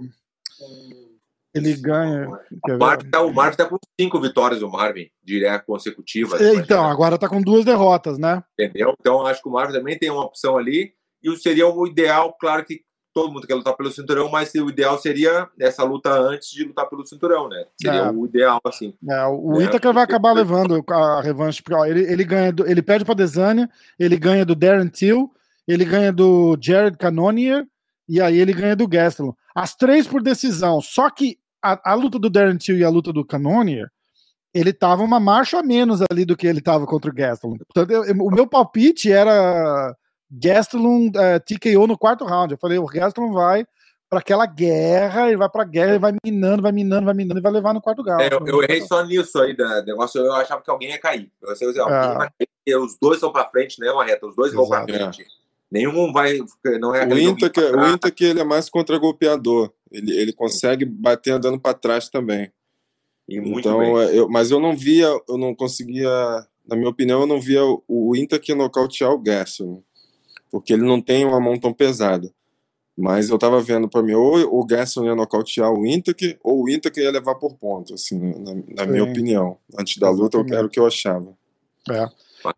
[1.58, 2.28] Ele ganha.
[2.30, 2.78] O?
[2.78, 6.40] Marvin, tá, o Marvin tá com cinco vitórias, o Marvin, direto consecutivas.
[6.42, 8.44] É, Então, imagina, agora tá com duas derrotas, né?
[8.60, 8.94] entendeu?
[9.00, 10.94] Então, acho que o Marvin também tem uma opção ali.
[11.24, 12.82] E seria o ideal, claro que
[13.14, 16.88] todo mundo quer lutar pelo cinturão, mas o ideal seria essa luta antes de lutar
[16.88, 17.66] pelo cinturão, né?
[17.82, 18.12] Seria É.
[18.12, 18.94] o ideal, assim.
[19.10, 21.62] É, o É, Ítaca vai acabar levando a revanche.
[21.64, 23.68] porque, ele, ele ganha do- ele perde para Desânia,
[24.00, 25.32] ele ganha do Darren Till,
[25.68, 27.66] ele ganha do Jared Cannonier
[28.08, 29.34] e aí ele ganha do Gastelum.
[29.56, 30.80] As três por decisão.
[30.80, 31.40] Só que
[31.74, 33.88] a, a luta do Darren Till e a luta do Cannonier,
[34.54, 37.58] ele tava uma marcha a menos ali do que ele tava contra o Gastelum.
[37.58, 39.96] Portanto, eu, o meu palpite era
[40.32, 42.54] Gastelum é, TKO no quarto round.
[42.54, 43.66] Eu falei, o Gastelum vai
[44.10, 47.44] para aquela guerra, ele vai pra guerra, ele vai minando, vai minando, vai minando e
[47.44, 48.22] vai levar no quarto galo.
[48.22, 51.30] É, eu, eu, errei só nisso aí, da negócio, eu achava que alguém ia cair.
[51.42, 52.14] Eu sei, alguém é.
[52.14, 54.68] vai cair, os dois estão para frente, né, uma reta, os dois Exato.
[54.68, 55.24] vão para frente.
[55.24, 55.47] É.
[55.72, 56.40] Nenhum vai,
[56.80, 60.86] não é o Inter que, o Inter que ele é mais contra-golpeador, ele, ele consegue
[60.86, 62.52] bater andando para trás também.
[63.28, 63.98] então, bem.
[63.98, 66.10] É, eu, mas eu não via, eu não conseguia,
[66.66, 69.84] na minha opinião, eu não via o Inter que nocautear o Gerson,
[70.50, 72.32] porque ele não tem uma mão tão pesada.
[72.98, 76.70] Mas eu tava vendo para mim, ou o Gerson ia nocautear o Inter, ou o
[76.70, 79.60] Inter ia levar por ponto, assim, na, na minha opinião.
[79.78, 81.38] Antes da luta, era o que eu achava.
[81.92, 82.10] É.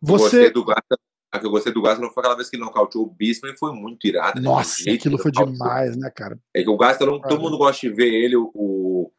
[0.02, 0.50] Você...
[0.50, 3.04] do Gasta, a que eu gostei do Gasta não foi aquela vez que ele nocauteou
[3.04, 4.42] o Bismarck, foi muito irado.
[4.42, 4.48] Né?
[4.48, 6.39] Nossa, aquilo foi demais, né, cara?
[6.56, 9.12] É que o Gasta, não, todo mundo gosta de ver ele, o, o,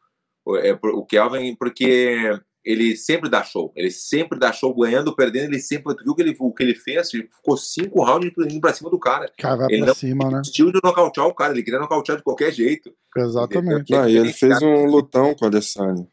[0.45, 3.71] o, é, o Kelvin, porque ele sempre dá show.
[3.75, 5.95] Ele sempre dá show, ganhando, perdendo, ele sempre.
[5.95, 7.13] Tu viu que ele, o que ele fez?
[7.13, 9.31] Ele ficou cinco rounds indo pra cima do cara.
[9.37, 10.41] Cara, vai ele pra cima, né?
[10.43, 12.93] Estilo de nocautear o cara, ele queria nocautear de qualquer jeito.
[13.17, 13.93] Exatamente.
[13.95, 16.07] Ah, e ele fez um lutão com a Adesanya.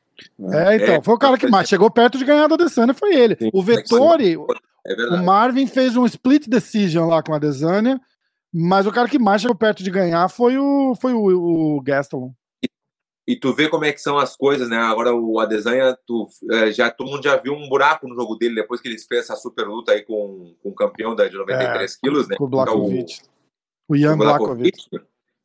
[0.51, 3.15] É, então, é, foi o cara que mais chegou perto de ganhar da Adesanya, foi
[3.15, 3.37] ele.
[3.37, 4.37] Sim, o Vettori,
[4.87, 8.01] é o Marvin fez um split decision lá com a Adesanya,
[8.53, 12.33] mas o cara que mais chegou perto de ganhar foi o, foi o, o Gastelum.
[13.29, 14.79] E tu vê como é que são as coisas, né?
[14.79, 18.55] Agora o Adesanha, tu, é, já, todo mundo já viu um buraco no jogo dele
[18.55, 21.93] depois que ele fez essa super luta aí com, com o campeão da, de 93
[21.93, 22.37] é, quilos, né?
[22.39, 23.21] Com o Blakovic.
[23.87, 24.79] o, o Ian Blakovic.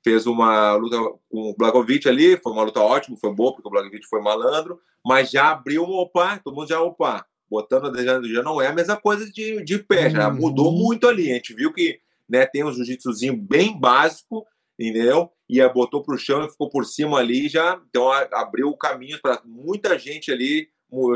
[0.02, 0.98] Fez uma luta
[1.30, 4.80] com o Blakovic ali, foi uma luta ótima, foi boa, porque o Blakovic foi malandro,
[5.06, 7.26] mas já abriu um opa, todo mundo já opa.
[7.54, 10.38] Botando a Adesanya já não é a mesma coisa de, de pé, já uhum.
[10.38, 11.30] mudou muito ali.
[11.30, 14.44] A gente viu que né, tem um jiu-jitsuzinho bem básico,
[14.80, 15.30] entendeu?
[15.48, 18.76] E a botou para o chão e ficou por cima ali, já então abriu o
[18.76, 20.68] caminho para muita gente ali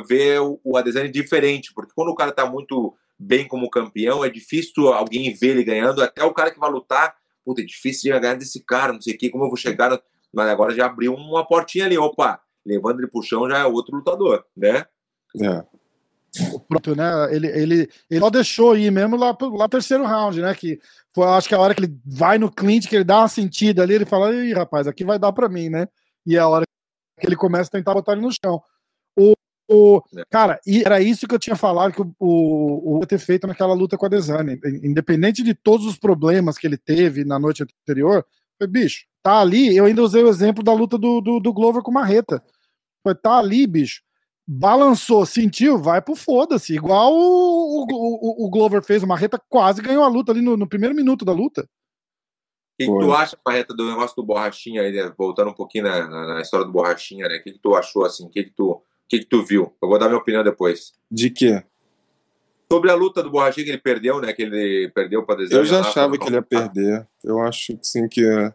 [0.07, 4.29] ver o, o Adesanya diferente, porque quando o cara está muito bem como campeão, é
[4.29, 8.19] difícil alguém ver ele ganhando, até o cara que vai lutar, puta, é difícil de
[8.19, 9.99] ganhar desse cara, não sei o que, como eu vou chegar,
[10.31, 13.95] mas agora já abriu uma portinha ali, opa, levando ele pro chão já é outro
[13.95, 14.85] lutador, né?
[15.41, 15.76] É.
[16.67, 17.35] Pronto, né?
[17.35, 20.53] Ele, ele, ele só deixou ir mesmo lá, lá no terceiro round, né?
[20.53, 20.79] Que
[21.11, 23.83] foi, acho que a hora que ele vai no clinch, que ele dá uma sentida
[23.83, 25.87] ali, ele fala, ih, rapaz, aqui vai dar para mim, né?
[26.25, 26.65] E é a hora
[27.19, 28.61] que ele começa a tentar botar ele no chão.
[29.17, 29.33] O,
[29.69, 33.47] o, cara, e era isso que eu tinha falado que o, o, o ter feito
[33.47, 34.59] naquela luta com a Desane.
[34.83, 38.25] Independente de todos os problemas que ele teve na noite anterior,
[38.57, 39.75] foi, bicho, tá ali.
[39.75, 42.43] Eu ainda usei o exemplo da luta do, do, do Glover com Marreta.
[43.03, 44.06] Foi, tá ali, bicho
[44.47, 46.73] balançou, sentiu, vai pro foda-se.
[46.73, 50.67] Igual o, o, o, Glover fez, o Marreta quase ganhou a luta ali no, no
[50.67, 51.63] primeiro minuto da luta.
[51.63, 51.65] O
[52.79, 55.11] que, que, tu acha, Marreta, do negócio do Borrachinha aí, né?
[55.17, 57.37] voltando um pouquinho na, na, na, história do Borrachinha, né?
[57.37, 58.25] O que, que tu achou, assim?
[58.25, 59.73] O que, que, tu, que, que tu viu?
[59.81, 60.93] Eu vou dar minha opinião depois.
[61.09, 61.63] De quê?
[62.71, 64.31] Sobre a luta do Borrachinha que ele perdeu, né?
[64.31, 67.07] Que ele perdeu para Eu já achava que ele ia perder.
[67.23, 68.53] Eu acho sim que uh,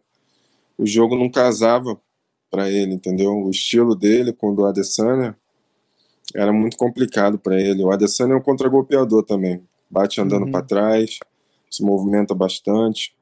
[0.78, 2.00] o jogo não casava
[2.48, 3.32] para ele, entendeu?
[3.32, 5.36] O estilo dele com o do Adesanya
[6.34, 7.82] era muito complicado para ele.
[7.82, 9.62] O Adesanya é um contragolpeador também.
[9.90, 10.50] Bate andando uhum.
[10.50, 11.18] para trás,
[11.70, 13.14] se movimenta bastante.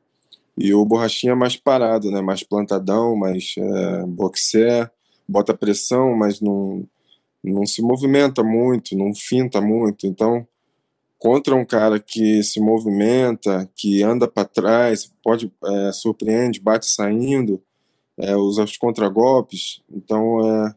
[0.56, 2.20] E o Borrachinha é mais parado, né?
[2.20, 4.90] mais plantadão, mais é, boxer,
[5.26, 6.86] bota pressão, mas não,
[7.42, 10.06] não se movimenta muito, não finta muito.
[10.06, 10.46] Então,
[11.18, 17.62] contra um cara que se movimenta, que anda para trás, pode é, surpreende, bate saindo,
[18.18, 20.74] é, usa os contragolpes, então é,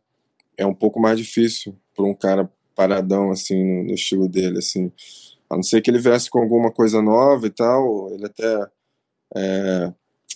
[0.59, 4.91] é um pouco mais difícil para um cara paradão assim no, no, estilo dele assim.
[5.49, 8.67] A não ser que ele viesse com alguma coisa nova e tal ele até
[9.35, 9.93] é,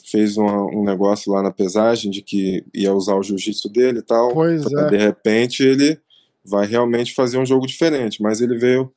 [0.09, 4.03] fez um, um, negócio lá na pesagem de que ia usar o jiu-jitsu dele e
[4.03, 4.33] tal.
[4.33, 4.89] Pois é.
[4.89, 5.99] de repente ele
[6.45, 8.91] vai realmente fazer um jogo diferente mas ele veio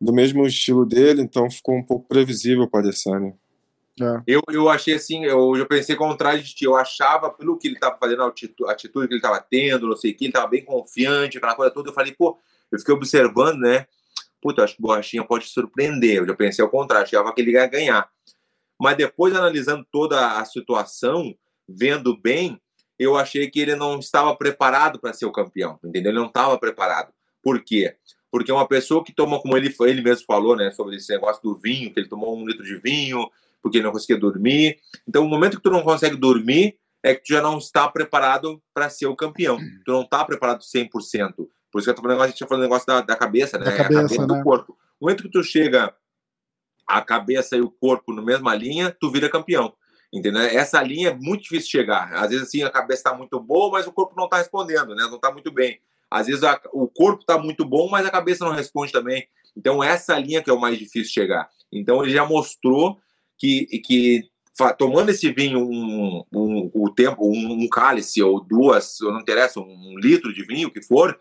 [0.00, 3.34] do mesmo estilo dele então ficou um pouco previsível para Adesanya
[4.00, 4.22] é.
[4.26, 6.64] Eu, eu achei assim, eu já pensei contrário de ti.
[6.64, 9.88] Eu achava, pelo que ele estava fazendo, a atitude, a atitude que ele estava tendo,
[9.88, 11.90] não sei o que, ele estava bem confiante, aquela coisa toda.
[11.90, 12.38] Eu falei, pô,
[12.70, 13.86] eu fiquei observando, né?
[14.40, 16.18] Puta, acho que o Borrachinha pode surpreender.
[16.18, 18.08] Eu já pensei ao contrário, achava que ele ia ganhar.
[18.80, 21.34] Mas depois, analisando toda a situação,
[21.68, 22.60] vendo bem,
[22.98, 26.10] eu achei que ele não estava preparado para ser o campeão, entendeu?
[26.10, 27.12] Ele não estava preparado.
[27.42, 27.96] Por quê?
[28.30, 31.56] Porque uma pessoa que toma, como ele, ele mesmo falou, né, sobre esse negócio do
[31.56, 33.30] vinho, que ele tomou um litro de vinho,
[33.62, 34.78] porque não conseguia dormir.
[35.06, 38.62] Então, o momento que tu não consegue dormir é que tu já não está preparado
[38.74, 39.58] para ser o campeão.
[39.84, 40.88] Tu não está preparado 100%.
[41.70, 43.64] Por isso que eu tô falando, a gente tinha falando negócio da, da cabeça, né?
[43.64, 44.26] Da cabeça, a cabeça né?
[44.26, 44.76] do corpo.
[44.98, 45.94] O momento que tu chega
[46.86, 49.74] a cabeça e o corpo na mesma linha, tu vira campeão.
[50.12, 50.40] Entendeu?
[50.40, 52.12] Essa linha é muito difícil chegar.
[52.14, 55.04] Às vezes, assim, a cabeça está muito boa, mas o corpo não está respondendo, né?
[55.04, 55.78] Não está muito bem.
[56.10, 59.28] Às vezes a, o corpo está muito bom, mas a cabeça não responde também.
[59.54, 61.50] Então, essa linha que é o mais difícil chegar.
[61.70, 62.98] Então, ele já mostrou
[63.38, 64.28] que, que
[64.76, 69.94] tomando esse vinho um, um, o tempo, um, um, cálice ou duas, não interessa, um
[69.98, 71.16] litro de vinho, que for,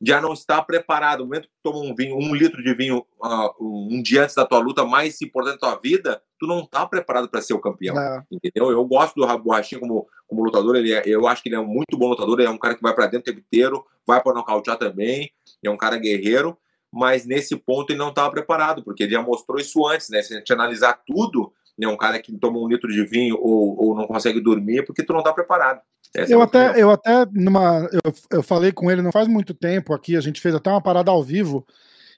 [0.00, 1.20] já não está preparado.
[1.20, 4.44] No momento que toma um vinho, um litro de vinho uh, um dia antes da
[4.44, 7.94] tua luta mais importante da tua vida, tu não está preparado para ser o campeão.
[8.30, 8.70] Entendeu?
[8.70, 11.66] Eu gosto do Borrachinha como, como lutador, ele é, eu acho que ele é um
[11.66, 14.20] muito bom lutador, ele é um cara que vai para dentro o tempo inteiro, vai
[14.20, 15.30] para nocautear também,
[15.64, 16.58] é um cara guerreiro,
[16.92, 20.20] mas nesse ponto ele não estava preparado, porque ele já mostrou isso antes, né?
[20.20, 23.76] Se a gente analisar tudo, né, um cara que toma um litro de vinho ou,
[23.82, 25.80] ou não consegue dormir é porque tu não está preparado.
[26.14, 29.26] Essa é eu, é até, eu até, numa, eu, eu falei com ele não faz
[29.26, 31.66] muito tempo aqui, a gente fez até uma parada ao vivo,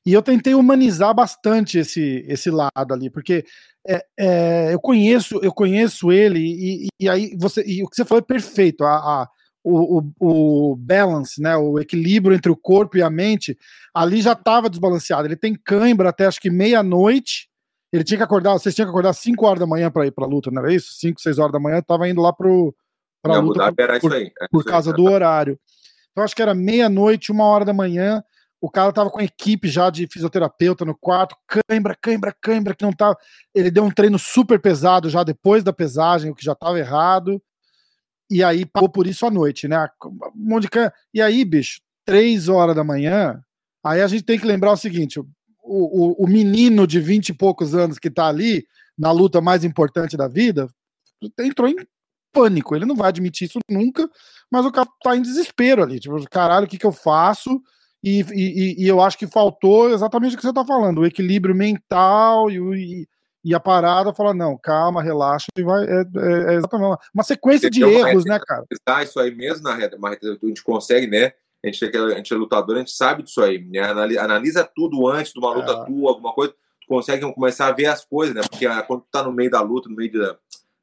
[0.07, 3.45] e eu tentei humanizar bastante esse, esse lado ali, porque
[3.87, 8.05] é, é, eu conheço eu conheço ele e, e, aí você e o que você
[8.05, 9.29] falou é perfeito a, a
[9.63, 13.59] o, o, o, balance né o equilíbrio entre o corpo e a mente
[13.95, 17.49] ali já estava desbalanceado ele tem cãibra até acho que meia noite
[17.95, 20.25] ele tinha que acordar, vocês tinham que acordar 5 horas da manhã para ir para
[20.25, 20.95] a luta, não era isso?
[20.95, 22.75] 5, 6 horas da manhã, tava indo lá pro
[23.23, 25.59] para luta por, era por, isso aí, por causa do horário.
[26.11, 28.23] Então acho que era meia-noite, uma hora da manhã,
[28.61, 32.85] o cara tava com a equipe já de fisioterapeuta no quarto, cãibra, cãibra, cãibra, que
[32.85, 33.17] não tava.
[33.55, 37.41] Ele deu um treino super pesado já depois da pesagem, o que já tava errado.
[38.31, 39.87] E aí pagou por isso à noite, né?
[40.05, 40.91] Um monte de can...
[41.13, 43.41] E aí, bicho, três horas da manhã,
[43.85, 45.21] aí a gente tem que lembrar o seguinte:
[45.65, 49.65] o, o, o menino de vinte e poucos anos que está ali na luta mais
[49.65, 50.69] importante da vida
[51.39, 51.77] entrou em
[52.33, 52.77] pânico.
[52.77, 54.09] Ele não vai admitir isso nunca,
[54.51, 55.99] mas o cara tá em desespero ali.
[55.99, 57.61] Tipo, caralho, o que, que eu faço?
[58.03, 61.55] E, e, e eu acho que faltou exatamente o que você tá falando: o equilíbrio
[61.55, 63.09] mental e, e,
[63.45, 65.85] e a parada fala, não, calma, relaxa, e vai.
[65.85, 68.65] É, é, é exatamente uma sequência de erros, né, cara?
[68.85, 71.33] Tá, isso aí mesmo, na reta, mas a gente consegue, né?
[71.65, 73.81] A gente, a gente é lutador, a gente sabe disso aí, né?
[74.19, 75.85] Analisa tudo antes de uma luta é.
[75.87, 78.43] tua, alguma coisa, tu consegue começar a ver as coisas, né?
[78.49, 80.13] Porque ah, quando tu tá no meio da luta, no meio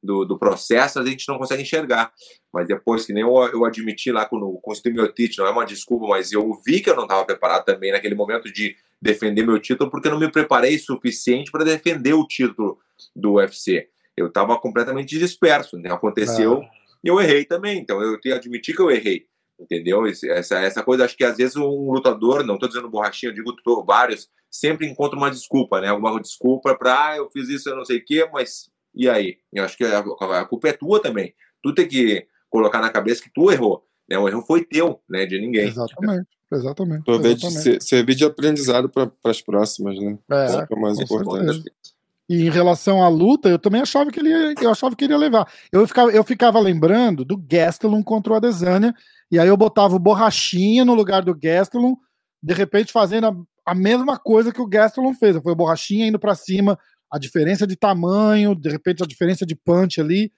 [0.01, 2.11] do, do processo, a gente não consegue enxergar.
[2.51, 5.65] Mas depois, que nem eu, eu admiti lá com, com o Stimiotite, não é uma
[5.65, 9.59] desculpa, mas eu vi que eu não estava preparado também naquele momento de defender meu
[9.59, 12.79] título, porque eu não me preparei suficiente para defender o título
[13.15, 13.87] do UFC.
[14.17, 15.91] Eu estava completamente disperso, né?
[15.91, 16.69] Aconteceu é.
[17.03, 17.79] e eu errei também.
[17.79, 19.27] Então eu tenho que admitir que eu errei
[19.61, 20.05] entendeu?
[20.05, 23.55] Essa, essa coisa, acho que às vezes um lutador, não estou dizendo borrachinha, eu digo
[23.63, 25.87] tô, vários, sempre encontra uma desculpa, né?
[25.87, 29.37] Alguma desculpa para, ah, eu fiz isso, eu não sei o quê, mas e aí?
[29.53, 31.33] Eu acho que a, a, culpa é tua também.
[31.63, 34.17] Tu tem que colocar na cabeça que tu errou, né?
[34.17, 35.25] O erro foi teu, né?
[35.25, 35.67] De ninguém.
[35.67, 36.27] Exatamente.
[36.51, 37.05] Exatamente.
[37.05, 37.39] Talvez
[37.79, 40.17] servir de aprendizado para as próximas, né?
[40.29, 41.53] É, Isso é o mais importante.
[41.53, 41.91] Certeza.
[42.27, 45.13] E em relação à luta, eu também achava que ele ia, eu achava que ele
[45.13, 45.51] ia levar.
[45.71, 48.93] Eu ficava, eu ficava lembrando do Gastelum contra o Adesanya,
[49.31, 51.95] e aí eu botava o Borrachinha no lugar do Gastelum,
[52.43, 55.37] de repente fazendo a, a mesma coisa que o Gastelum fez.
[55.37, 56.77] Foi o Borrachinha indo para cima,
[57.09, 60.31] a diferença de tamanho, de repente a diferença de punch ali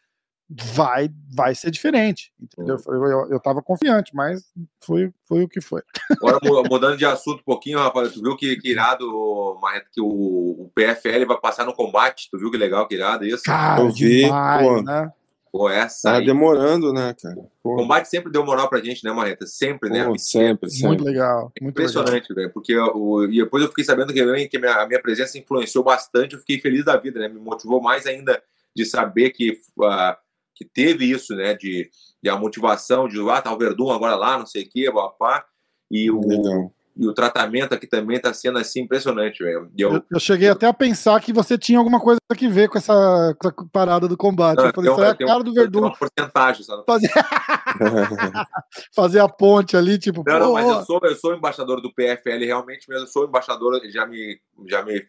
[0.49, 2.31] vai vai ser diferente.
[2.39, 2.77] Entendeu?
[2.87, 5.81] Eu, eu, eu tava confiante, mas foi, foi o que foi.
[6.11, 10.05] Agora, mudando de assunto um pouquinho, Rafael, tu viu que, que irado, Marreto, que o,
[10.07, 12.29] o, PFL vai passar no combate?
[12.29, 13.43] Tu viu que legal, que irado isso?
[13.43, 14.81] Cara, eu vi, demais, pô.
[14.83, 15.11] né?
[15.53, 16.25] Pô, essa tá aí.
[16.25, 17.47] demorando, né, cara?
[17.61, 17.73] Pô.
[17.73, 19.45] O combate sempre deu moral pra gente, né, Marreta?
[19.45, 20.03] Sempre, né?
[20.03, 20.87] Pô, sempre, sempre.
[20.87, 21.51] Muito legal.
[21.61, 22.49] Muito Impressionante, velho.
[22.49, 25.83] Porque o, e depois eu fiquei sabendo que, que a, minha, a minha presença influenciou
[25.83, 26.33] bastante.
[26.33, 27.27] Eu fiquei feliz da vida, né?
[27.27, 28.41] Me motivou mais ainda
[28.75, 30.17] de saber que, uh,
[30.55, 31.53] que teve isso, né?
[31.53, 31.87] De,
[32.19, 35.45] de a motivação de, ah, tá o Verdun agora lá, não sei o quê, papá.
[35.91, 39.71] E o, legal e o tratamento aqui também está sendo assim impressionante, velho.
[39.77, 42.77] Eu, eu, eu, cheguei até a pensar que você tinha alguma coisa a ver com
[42.77, 44.57] essa, com essa parada do combate.
[44.57, 45.79] Não, eu falei, isso é a cara do Verdun.
[45.79, 46.83] Uma porcentagem, sabe?
[46.85, 47.09] Fazer...
[48.93, 50.23] Fazer a ponte ali, tipo.
[50.25, 53.05] Não, não, mas eu sou, eu sou embaixador do PFL, realmente mesmo.
[53.05, 55.03] Eu sou embaixador, já me, já me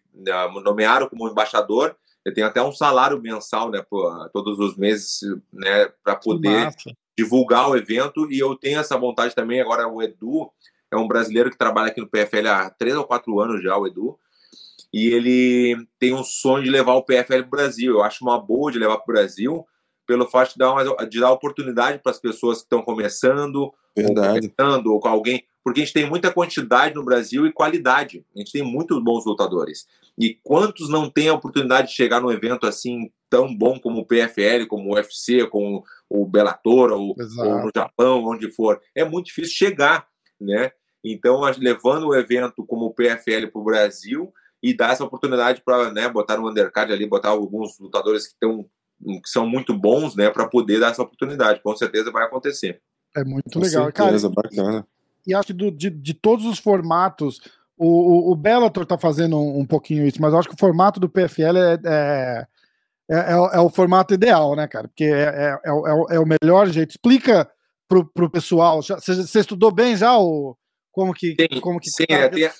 [0.62, 1.96] nomearam como embaixador.
[2.24, 5.20] Eu tenho até um salário mensal, né, por, todos os meses,
[5.52, 6.70] né, para poder
[7.16, 8.26] divulgar o evento.
[8.32, 9.60] E eu tenho essa vontade também.
[9.60, 10.50] Agora, o Edu
[10.94, 13.86] é um brasileiro que trabalha aqui no PFL há três ou quatro anos já, o
[13.86, 14.18] Edu.
[14.92, 17.94] E ele tem um sonho de levar o PFL para o Brasil.
[17.94, 19.66] Eu acho uma boa de levar para o Brasil,
[20.06, 24.52] pelo fato de dar, uma, de dar oportunidade para as pessoas que estão começando, Verdade.
[24.56, 25.44] ou ou com alguém.
[25.64, 28.24] Porque a gente tem muita quantidade no Brasil e qualidade.
[28.36, 29.86] A gente tem muitos bons lutadores.
[30.16, 34.06] E quantos não têm a oportunidade de chegar num evento assim tão bom como o
[34.06, 38.80] PFL, como o UFC, como o Bellator, ou, ou no Japão, onde for?
[38.94, 40.06] É muito difícil chegar,
[40.40, 40.70] né?
[41.04, 45.92] Então, levando o evento como o PFL para o Brasil e dar essa oportunidade para
[45.92, 48.64] né, botar no undercard ali, botar alguns lutadores que, estão,
[49.22, 51.60] que são muito bons, né, para poder dar essa oportunidade.
[51.62, 52.80] Com certeza vai acontecer.
[53.14, 54.48] É muito Com legal, certeza, cara.
[54.48, 54.86] bacana.
[55.26, 57.38] e acho que do, de, de todos os formatos,
[57.76, 60.58] o, o, o Bellator tá fazendo um, um, pouquinho isso, mas eu acho que o
[60.58, 62.46] formato do PFL é, é,
[63.10, 64.88] é, é, é o formato ideal, né, cara?
[64.88, 66.92] Porque é, é, o, é o melhor jeito.
[66.92, 67.46] Explica
[67.86, 68.80] pro, pro pessoal.
[68.82, 70.56] Você estudou bem já o
[70.94, 72.14] como que sim, como que sim, tá?
[72.14, 72.52] é,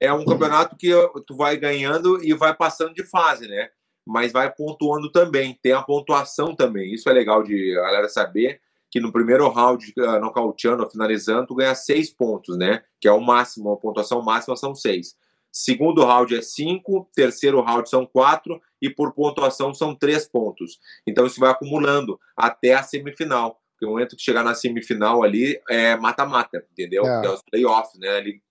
[0.00, 0.90] é um campeonato que
[1.26, 3.68] tu vai ganhando e vai passando de fase, né?
[4.04, 6.92] Mas vai pontuando também, tem a pontuação também.
[6.92, 8.60] Isso é legal de a galera saber
[8.90, 12.82] que no primeiro round, uh, nocauteando, finalizando, tu ganha seis pontos, né?
[13.00, 15.14] Que é o máximo, a pontuação máxima são seis.
[15.52, 20.78] Segundo round é cinco, terceiro round são quatro e por pontuação são três pontos.
[21.06, 23.60] Então isso vai acumulando até a semifinal.
[23.78, 27.06] Porque o momento que chegar na semifinal ali é mata-mata, entendeu?
[27.06, 27.26] É.
[27.26, 28.18] é os playoffs, né?
[28.18, 28.42] Ele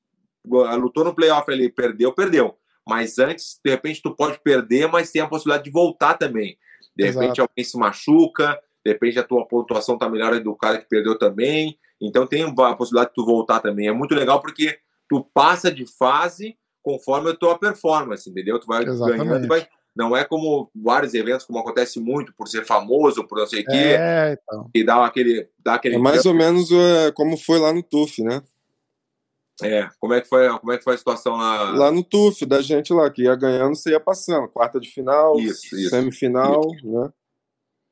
[0.79, 2.57] lutou no playoff, ele perdeu, perdeu.
[2.87, 6.57] Mas antes, de repente, tu pode perder, mas tem a possibilidade de voltar também.
[6.95, 7.19] De Exato.
[7.19, 11.17] repente, alguém se machuca, de repente a tua pontuação tá melhor do cara que perdeu
[11.17, 11.77] também.
[12.01, 13.89] Então tem a possibilidade de tu voltar também.
[13.89, 18.57] É muito legal porque tu passa de fase conforme a tua performance, entendeu?
[18.57, 19.27] Tu vai Exatamente.
[19.27, 19.67] ganhando, vai...
[19.97, 23.65] não é como vários eventos, como acontece muito, por ser famoso, por não sei o
[23.65, 24.69] quê, é, então.
[24.73, 25.95] e dá aquele, dá aquele.
[25.95, 28.43] É mais ou menos é, como foi lá no TUF, né?
[29.63, 31.71] É, como é que foi, como é que foi a situação lá?
[31.71, 34.47] Lá no TUF, da gente lá, que ia ganhando, você ia passando.
[34.47, 36.87] Quarta de final, isso, isso, semifinal, isso.
[36.87, 37.09] né?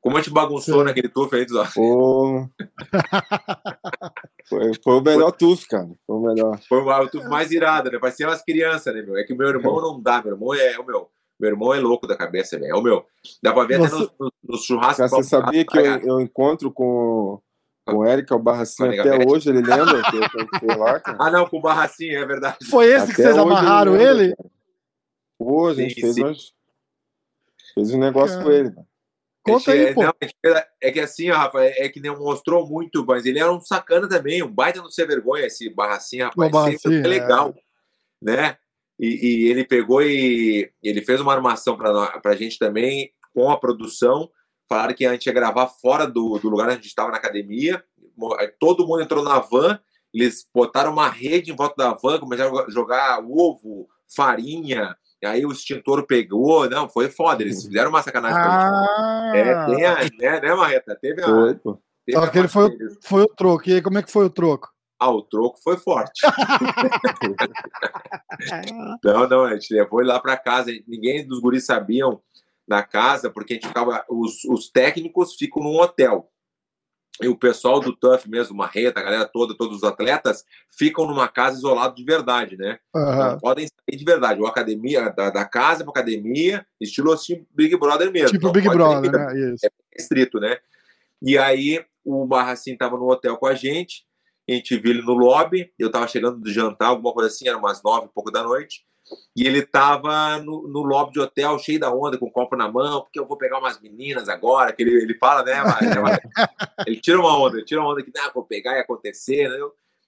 [0.00, 0.84] Como a gente bagunçou Sim.
[0.84, 2.48] naquele TUF aí, Pô...
[4.48, 5.88] foi, foi o melhor TUF, cara.
[6.06, 6.60] Foi o melhor.
[6.68, 7.98] Foi o TUF mais irado, né?
[7.98, 9.16] Parecia umas crianças, né, meu?
[9.16, 11.10] É que meu irmão não dá, meu irmão é, é o meu.
[11.38, 12.72] Meu irmão é louco da cabeça, velho.
[12.72, 13.04] É o meu.
[13.42, 13.94] Dá pra ver Nossa.
[13.96, 15.10] até nos, nos churrascos.
[15.10, 17.40] Você sabia que eu, eu encontro com
[17.86, 21.16] com o Eric, é o Barracinho, até hoje ele lembra que eu lá, cara.
[21.20, 22.56] Ah, não, com o Barracinho, é verdade.
[22.68, 24.24] Foi esse até que vocês amarraram ele?
[24.24, 24.36] ele?
[25.38, 26.24] Pô, a gente sim, fez, sim.
[26.24, 26.52] Umas...
[27.74, 28.44] fez um negócio cara.
[28.44, 28.74] com ele.
[29.44, 30.02] Conta aí, é, pô.
[30.02, 30.12] Não,
[30.82, 34.08] é que assim, Rafa, é, é que nem mostrou muito, mas ele era um sacana
[34.08, 36.50] também, um baita não ser vergonha, esse Barracinho, rapaz.
[36.50, 37.54] Barracinho, é legal,
[38.20, 38.58] né?
[38.98, 39.06] E,
[39.46, 44.30] e, ele pegou e ele fez uma armação pra, pra gente também, com a produção,
[44.68, 47.18] falaram que a gente ia gravar fora do, do lugar onde a gente estava na
[47.18, 47.82] academia.
[48.58, 49.78] Todo mundo entrou na van,
[50.12, 54.96] eles botaram uma rede em volta da van, começaram a jogar ovo, farinha.
[55.24, 58.38] Aí o extintor pegou, não, foi foda, eles fizeram uma sacanagem.
[58.38, 59.32] Ah.
[59.34, 60.96] É, tem a, né, né, Marreta?
[61.00, 61.26] Teve a.
[61.26, 61.54] Foi.
[62.06, 62.70] Teve Só que ele foi,
[63.02, 63.68] foi o troco.
[63.68, 64.70] E aí, como é que foi o troco?
[64.98, 66.22] Ah, o troco foi forte.
[69.04, 70.72] não, não, a gente levou ele lá para casa.
[70.86, 72.20] Ninguém dos guris sabiam
[72.66, 74.04] na casa, porque a gente ficava.
[74.08, 76.30] Os, os técnicos ficam num hotel.
[77.20, 81.26] E o pessoal do TUF mesmo, Marreta, a galera toda, todos os atletas, ficam numa
[81.26, 82.78] casa isolado de verdade, né?
[82.94, 83.16] Uhum.
[83.16, 84.40] Não podem sair de verdade.
[84.40, 88.32] Ou academia, da, da casa para academia, estilo assim, Big Brother mesmo.
[88.32, 89.54] Tipo Big Brother, né?
[89.64, 90.58] É restrito, né?
[91.22, 94.04] E aí o Barracin estava no hotel com a gente,
[94.52, 97.58] a gente viu ele no lobby, eu estava chegando do jantar, alguma coisa assim, era
[97.58, 98.84] umas nove e pouco da noite.
[99.36, 102.70] E ele tava no, no lobby de hotel, cheio da onda, com o copo na
[102.70, 105.54] mão, porque eu vou pegar umas meninas agora, que ele, ele fala, né,
[106.86, 109.58] ele tira uma onda, tira uma onda que, ah, vou pegar e acontecer, né?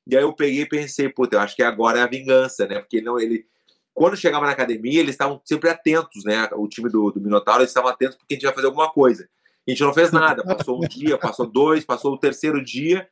[0.06, 2.80] E aí eu peguei e pensei, puta, eu acho que agora é a vingança, né?
[2.80, 3.44] Porque não, ele,
[3.92, 6.48] quando chegava na academia, eles estavam sempre atentos, né?
[6.54, 9.28] O time do, do Minotauro, eles estavam atentos porque a gente ia fazer alguma coisa.
[9.66, 13.06] A gente não fez nada, passou um dia, passou dois, passou o terceiro dia,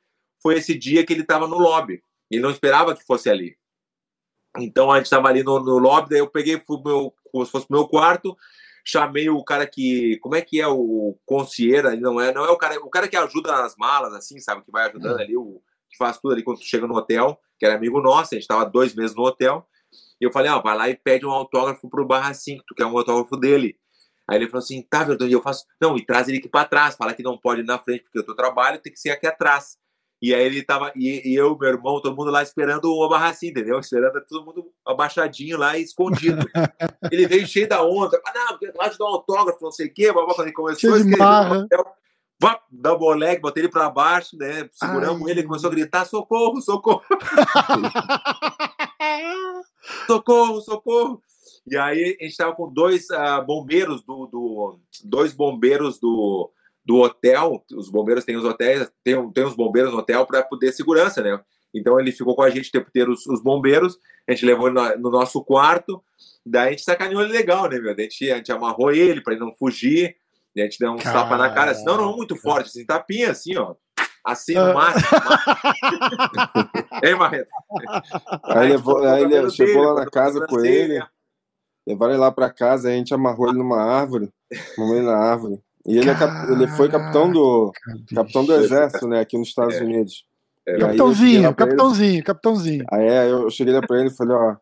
[0.47, 2.01] foi esse dia que ele estava no lobby.
[2.31, 3.59] Ele não esperava que fosse ali.
[4.57, 7.51] Então a gente estava ali no, no lobby, daí eu peguei, fui meu, como se
[7.51, 8.37] fosse meu quarto,
[8.85, 12.57] chamei o cara que, como é que é o concierge, não é, não é o
[12.57, 15.25] cara, o cara que ajuda nas malas, assim, sabe, que vai ajudando é.
[15.25, 18.33] ali, o que faz tudo ali quando tu chega no hotel, que era amigo nosso,
[18.33, 19.67] a gente estava dois meses no hotel,
[20.21, 22.87] e eu falei, ah, vai lá e pede um autógrafo pro Barra 5, tu quer
[22.87, 23.77] um autógrafo dele.
[24.29, 26.95] Aí ele falou assim, tá, verdade, eu faço, não, e traz ele aqui para trás,
[26.95, 29.27] fala que não pode ir na frente, porque o teu trabalho tem que ser aqui
[29.27, 29.77] atrás.
[30.20, 33.50] E aí ele tava, e, e, eu, meu irmão, todo mundo lá esperando o Barracinho,
[33.50, 33.79] entendeu?
[33.79, 36.46] Esperando todo mundo abaixadinho lá escondido.
[37.12, 39.88] ele veio cheio da onda, ah, não, porque lá te dar um autógrafo, não sei
[39.88, 41.18] o quê, babá, ele começou a escrever
[42.40, 44.68] vá, double leg, botei ele para baixo, né?
[44.72, 45.31] Seguramos Ai.
[45.31, 47.02] ele, ele começou a gritar: socorro, socorro!
[50.07, 51.22] socorro, socorro!
[51.66, 56.52] E aí a gente tava com dois uh, bombeiros do, do, dois bombeiros do
[56.87, 60.73] do hotel, os bombeiros têm os hotéis, tem, tem os bombeiros no hotel para poder
[60.73, 61.40] segurança, né?
[61.75, 64.69] Então ele ficou com a gente o tempo inteiro os, os bombeiros, a gente levou
[64.69, 66.00] ele no, no, nosso quarto,
[66.44, 67.92] daí a gente sacaneou ele legal, né, meu?
[67.92, 70.17] A gente, a gente amarrou ele para ele não fugir,
[70.56, 73.56] a gente deu um tapa na cara, assim, não, não, muito forte, assim, tapinha assim,
[73.56, 73.75] ó.
[74.25, 75.06] Assim no máximo.
[77.02, 77.50] Ei, Marreta?
[78.44, 81.00] Aí, levou, aí ele chegou lá na casa com ele,
[81.87, 84.29] levaram ele lá para casa, a gente amarrou ele numa árvore,
[84.79, 85.61] ele na árvore.
[85.87, 86.51] E ele, é cap...
[86.51, 87.73] ele foi capitão do
[88.15, 89.83] capitão do exército, né, aqui nos Estados é.
[89.83, 90.25] Unidos.
[90.69, 92.85] Cheguei Capitãozinho, pra ele- capitãozinho, capitãozinho.
[92.91, 94.57] Aí é, eu cheguei lá pra ele e falei, ó,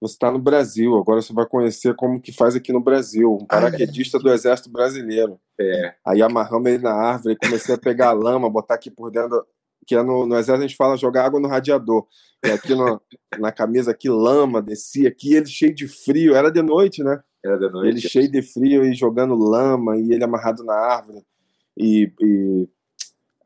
[0.00, 3.44] você tá no Brasil, agora você vai conhecer como que faz aqui no Brasil, um
[3.44, 5.40] paraquedista do Exército Brasileiro.
[5.60, 5.94] É.
[6.06, 9.44] Aí amarramos ele na árvore, comecei a pegar a lama, botar aqui por dentro,
[9.84, 12.06] que é no, no Exército a gente fala jogar água no radiador.
[12.46, 13.00] E aqui no-
[13.40, 17.18] na camisa aqui, lama, descia aqui, ele cheio de frio, era de noite, né?
[17.44, 17.88] Era noite.
[17.88, 21.24] Ele cheio de frio e jogando lama, e ele amarrado na árvore,
[21.76, 22.68] e, e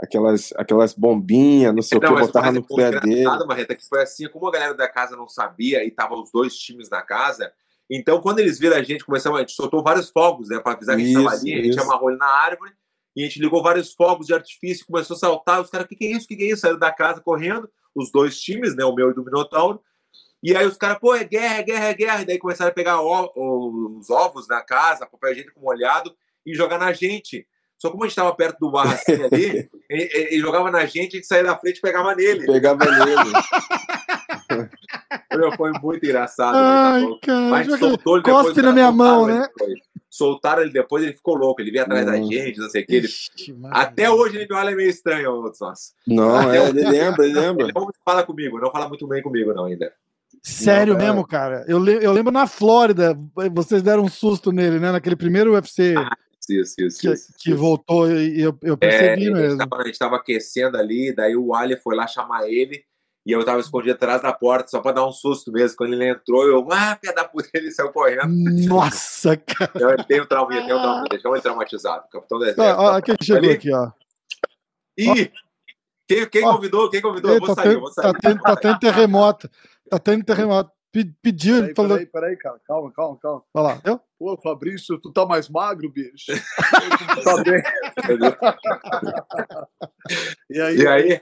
[0.02, 3.24] aquelas, aquelas bombinhas, não sei o que, botava no pé dele.
[3.46, 6.56] Marreta, que foi assim, como a galera da casa não sabia e tava os dois
[6.56, 7.52] times na casa,
[7.90, 10.96] então quando eles viram a gente, começamos, a gente soltou vários fogos, né, para avisar
[10.96, 11.82] que a gente tava Isso, ali, a gente isso.
[11.82, 12.72] amarrou ele na árvore
[13.14, 15.96] e a gente ligou vários fogos de artifício, começou a saltar, os caras, o que
[15.96, 16.62] que é isso, o que que é isso?
[16.62, 19.80] Saíram da casa correndo, os dois times, né, o meu e do Minotauro,
[20.42, 22.74] e aí os caras, pô, é guerra, é guerra, é guerra, e daí começaram a
[22.74, 26.12] pegar os ovos na casa, papel higiênico molhado
[26.44, 27.46] e jogar na gente.
[27.78, 31.26] Só como a gente tava perto do barracinho ali, ele, jogava na gente, a gente
[31.26, 32.46] saía da frente e pegava nele.
[32.46, 33.32] Pegava nele.
[35.36, 36.56] Meu, Foi muito engraçado.
[36.56, 37.18] Ai, bom.
[37.20, 37.40] cara.
[37.40, 39.34] Mas soltou ele cospe depois, na os minha mão, né?
[39.34, 39.74] ele depois.
[40.10, 41.60] Soltaram ele depois, ele ficou louco.
[41.60, 42.30] Ele veio atrás da Hum.
[42.30, 42.94] gente, não sei o que.
[42.96, 43.08] Ele...
[43.70, 45.94] Até hoje ele me olha meio estranho, nós.
[46.06, 47.64] Não, é, ele lembra, ele lembra.
[47.64, 49.92] Ele não fala comigo, não fala muito bem comigo, não, ainda.
[50.42, 51.04] Sério Não, é.
[51.04, 51.64] mesmo, cara.
[51.68, 53.16] Eu, le- eu lembro na Flórida,
[53.52, 54.90] vocês deram um susto nele, né?
[54.90, 55.94] Naquele primeiro UFC
[56.50, 57.32] Isso, isso, que, isso.
[57.38, 59.58] que voltou e eu, eu É, percebi gente mesmo.
[59.58, 62.82] tava, a gente tava aquecendo ali, daí o Ali foi lá chamar ele.
[63.24, 65.76] E eu tava escondido atrás da porta, só pra dar um susto mesmo.
[65.76, 68.26] Quando ele entrou, eu, ah, filha da puta, ele saiu correndo.
[68.66, 69.70] Nossa, cara.
[69.76, 72.02] Eu, ele tem um trauma, ele tem um trauma, deixou ele traumatizado.
[72.10, 72.80] Capitão do Exército.
[72.80, 73.52] Ó, quem chegou Ali?
[73.52, 73.90] aqui, ó.
[74.98, 75.30] Ih!
[76.08, 76.54] Quem, quem Ó.
[76.56, 76.90] convidou?
[76.90, 77.30] Quem convidou?
[77.30, 78.12] Ei, eu vou tá, sair, eu tendo, vou sair.
[78.12, 79.48] tá, tendo, tá tendo terremoto.
[79.90, 80.70] Tá tendo terremoto.
[80.90, 81.90] Pe- Pediu, Peraí, falou.
[81.96, 82.60] peraí, peraí, cara.
[82.66, 83.42] Calma, calma, calma.
[83.54, 83.80] Olha lá.
[83.84, 83.98] Eu?
[84.18, 86.26] Pô, Fabrício, tu tá mais magro, bicho.
[86.26, 87.62] Tu tá bem.
[90.50, 90.76] E aí?
[90.76, 91.20] E aí?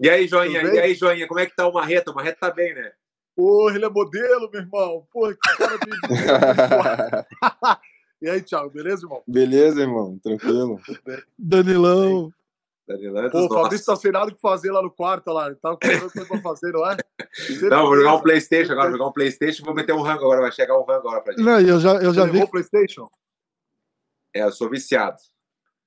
[0.00, 0.62] E aí, Joinha?
[0.62, 1.26] E aí, Joinha?
[1.28, 2.10] Como é que tá o Marreta?
[2.10, 2.92] O Marreta tá bem, né?
[3.36, 5.06] Porra, ele é modelo, meu irmão.
[5.12, 5.90] Porra, que cara de...
[8.22, 9.22] E aí, Thiago, beleza, irmão?
[9.26, 10.78] Beleza, irmão, tranquilo.
[11.38, 12.30] Danilão.
[12.92, 15.46] É Pô, o Fabrício tá sem nada o que fazer lá no quarto, lá.
[15.46, 16.96] Ele tava com outra coisa pra fazer, não é?
[17.70, 20.24] Não, vou jogar um Playstation agora, vou jogar um Playstation e vou meter um rango
[20.24, 21.44] agora, vai chegar um rango agora pra gente.
[21.44, 23.08] Não, eu já, eu já Já vi o Playstation?
[24.34, 25.18] É, eu sou viciado.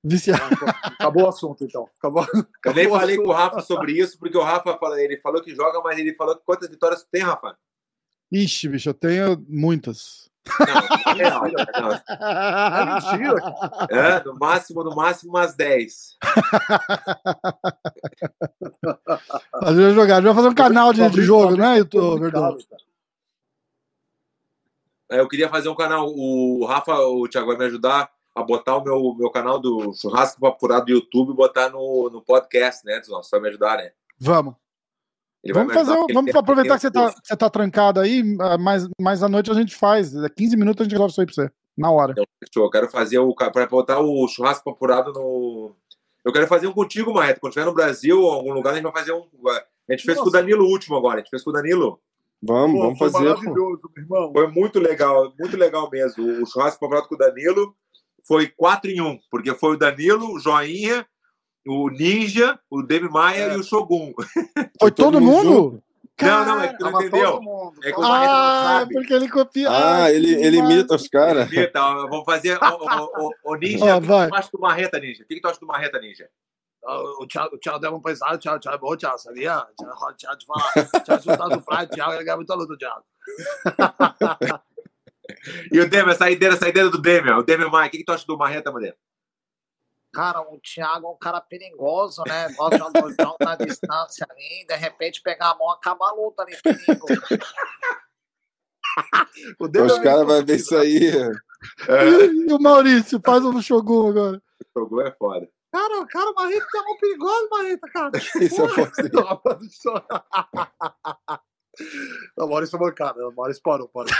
[0.02, 0.42] viciado.
[0.42, 1.88] Ah, então, Acabou o assunto, então.
[1.98, 2.26] Acabou.
[2.32, 3.32] Eu nem acabou falei com o.
[3.32, 6.44] Rafa sobre isso, porque o Rafa falou, ele falou que joga, mas ele falou que
[6.44, 7.56] quantas vitórias tu tem, Rafa?
[8.32, 10.30] Ixi, bicho, eu tenho muitas.
[11.16, 11.92] Não, é não.
[12.70, 13.40] É mentira.
[13.90, 16.18] É, no máximo, no máximo umas 10.
[19.54, 20.14] A gente vai jogar.
[20.14, 22.58] A gente vai fazer um canal de, de jogo, né, é complicado, Verdão?
[25.10, 26.08] É, Eu queria fazer um canal.
[26.08, 30.40] O Rafa, o Thiago vai me ajudar a botar o meu, meu canal do Churrasco
[30.40, 33.22] Papurado do YouTube e botar no, no podcast, né, Edson?
[33.22, 33.92] Você vai me ajudar, né?
[34.18, 34.54] Vamos.
[35.44, 38.56] Ele Vamos, fazer, um- vamos aproveitar que você tem- tá, você tá trancado aí, ah,
[38.56, 40.14] mas, mas à noite a gente faz.
[40.14, 41.50] É 15 minutos a gente resolve isso aí pra você.
[41.76, 42.12] Na hora.
[42.12, 42.64] Então, fechou.
[42.64, 43.34] Eu quero fazer o.
[43.34, 45.74] Para botar o churrasco papurado no.
[46.24, 47.40] Eu quero fazer um contigo, Marreto.
[47.40, 49.24] Quando estiver no Brasil ou em algum lugar, a gente vai fazer um.
[49.48, 50.22] A gente fez Nossa.
[50.22, 51.16] com o Danilo o último agora.
[51.16, 52.00] A gente fez com o Danilo.
[52.42, 53.24] Vamos, Pô, vamos foi fazer.
[53.24, 53.30] pô.
[53.40, 54.32] maravilhoso, meu irmão.
[54.32, 56.42] Foi muito legal, muito legal mesmo.
[56.42, 57.74] O churrasco papurado com o Danilo
[58.26, 61.04] foi 4 em 1, porque foi o Danilo, o Joinha,
[61.66, 63.54] o Ninja, o Demi Maia É.
[63.54, 64.12] e o Shogun.
[64.80, 65.82] Foi todo, todo mundo mundo?
[66.22, 67.32] Não, não, é que tu não entendeu.
[67.32, 67.74] todo mundo.
[67.82, 68.94] É que o Ah, é sabe.
[68.94, 69.68] porque ele copia.
[69.70, 71.50] Ah, ele, ele imita os caras.
[71.52, 72.56] Eita, vamos fazer.
[72.62, 75.24] O, o, o, o Ninja, o que tu acha do Marreta, Ninja?
[75.24, 76.28] O que que tu acha do Marreta, Ninja?
[77.18, 79.58] O Thiago, o Thiago deu um pesado, o Thiago, Thiago é bom, Thiago, sabia?
[79.58, 80.70] O Thiago, o Thiago te falar.
[80.76, 83.04] O Thiago prato, o Thiago, ele ganha muita luta, Thiago.
[85.72, 87.38] E o Demi, a saideira, a saideira do Demi, ó.
[87.38, 87.88] o Demi Maia.
[87.88, 88.94] O que que tu acha do Marreta, Madeira?
[90.14, 92.48] Cara, o Thiago é um cara perigoso, né?
[92.54, 96.56] Gosta de um na distância ali, de repente pegar a mão, acaba a luta ali,
[96.62, 97.06] perigo.
[99.58, 101.36] O Os é caras vão ver isso confundido, né?
[101.90, 102.14] aí.
[102.48, 104.36] E o Maurício, faz um Shogun agora.
[104.36, 105.48] O Shogun é foda.
[105.72, 108.12] Cara, o cara, Marreta é um perigoso, Marreta, cara.
[108.40, 109.10] Isso é fosse.
[112.36, 113.28] Não, Maurício é bancada.
[113.28, 114.12] O Maurício parou, parou.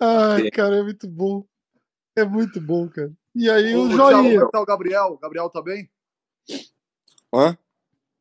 [0.00, 1.46] Ai, cara, é muito bom.
[2.16, 3.12] É muito bom, cara.
[3.34, 4.40] E aí o, como joinha.
[4.40, 5.06] é que tá o Gabriel?
[5.12, 5.88] O Gabriel tá bem?
[7.34, 7.56] Hã?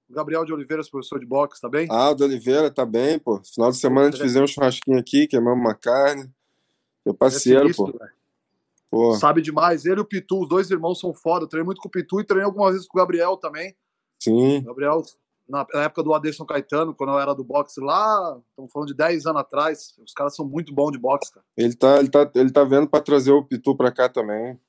[0.10, 1.88] O Gabriel de Oliveira, professor de boxe, tá bem?
[1.90, 3.42] Ah, o de Oliveira tá bem, pô.
[3.44, 6.30] Final de semana a gente fizemos um churrasquinho aqui, queimamos uma carne.
[7.06, 7.94] Meu parceiro, É pô.
[8.90, 9.16] pô.
[9.16, 9.86] Sabe demais.
[9.86, 11.46] Ele e o Pitu, os dois irmãos são foda.
[11.46, 13.76] Eu treinei muito com o Pitu e treinei algumas vezes com o Gabriel também.
[14.22, 14.60] Sim.
[14.60, 15.02] O Gabriel,
[15.48, 19.26] na época do Aderson Caetano, quando eu era do boxe lá, estamos falando de 10
[19.26, 19.96] anos atrás.
[20.06, 21.46] Os caras são muito bons de boxe, cara.
[21.58, 24.60] Ele tá, ele tá, ele tá vendo pra trazer o Pitu pra cá também.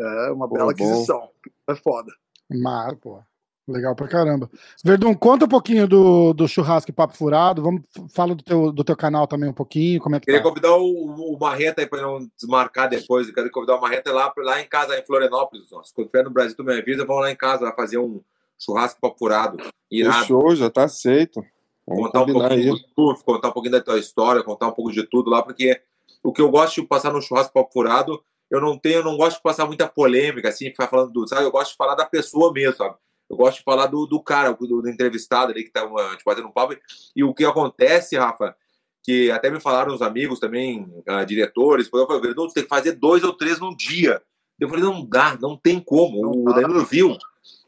[0.00, 0.70] É uma Pô, bela bom.
[0.70, 1.28] aquisição.
[1.68, 2.12] É foda.
[2.50, 3.20] Mar, pô.
[3.68, 4.50] Legal pra caramba.
[4.84, 7.62] Verdun, conta um pouquinho do, do churrasco e papo furado.
[7.62, 7.82] Vamos
[8.12, 10.00] fala do teu, do teu canal também um pouquinho.
[10.00, 10.48] Como é que Queria tá?
[10.48, 13.28] convidar o, o Marreta aí para não desmarcar depois.
[13.28, 15.70] Eu quero convidar o Marreta lá, lá em casa, em Florianópolis.
[15.70, 15.92] Nossa.
[15.94, 18.20] Quando estiver no Brasil, tu me avisa, vamos lá em casa lá fazer um
[18.58, 19.58] churrasco papo furado.
[19.90, 20.20] Irado.
[20.20, 21.44] Fechou, já tá aceito.
[21.86, 22.70] Vamos contar um pouquinho aí.
[22.70, 25.80] do surf, contar um pouquinho da tua história, contar um pouco de tudo lá, porque
[26.22, 29.16] o que eu gosto de passar no churrasco papo furado, eu não tenho, eu não
[29.16, 31.44] gosto de passar muita polêmica, assim, ficar falando do, sabe?
[31.44, 32.96] Eu gosto de falar da pessoa mesmo, sabe?
[33.28, 36.24] Eu gosto de falar do, do cara, do, do entrevistado ali que tá uh, te
[36.24, 36.76] fazendo um papo.
[37.14, 38.56] E o que acontece, Rafa,
[39.04, 42.68] que até me falaram os amigos também, uh, diretores, eu falei, Verdun, você tem que
[42.68, 44.20] fazer dois ou três num dia.
[44.58, 46.20] Eu falei, não dá, não tem como.
[46.20, 46.52] Não o.
[46.52, 47.16] Danilo viu.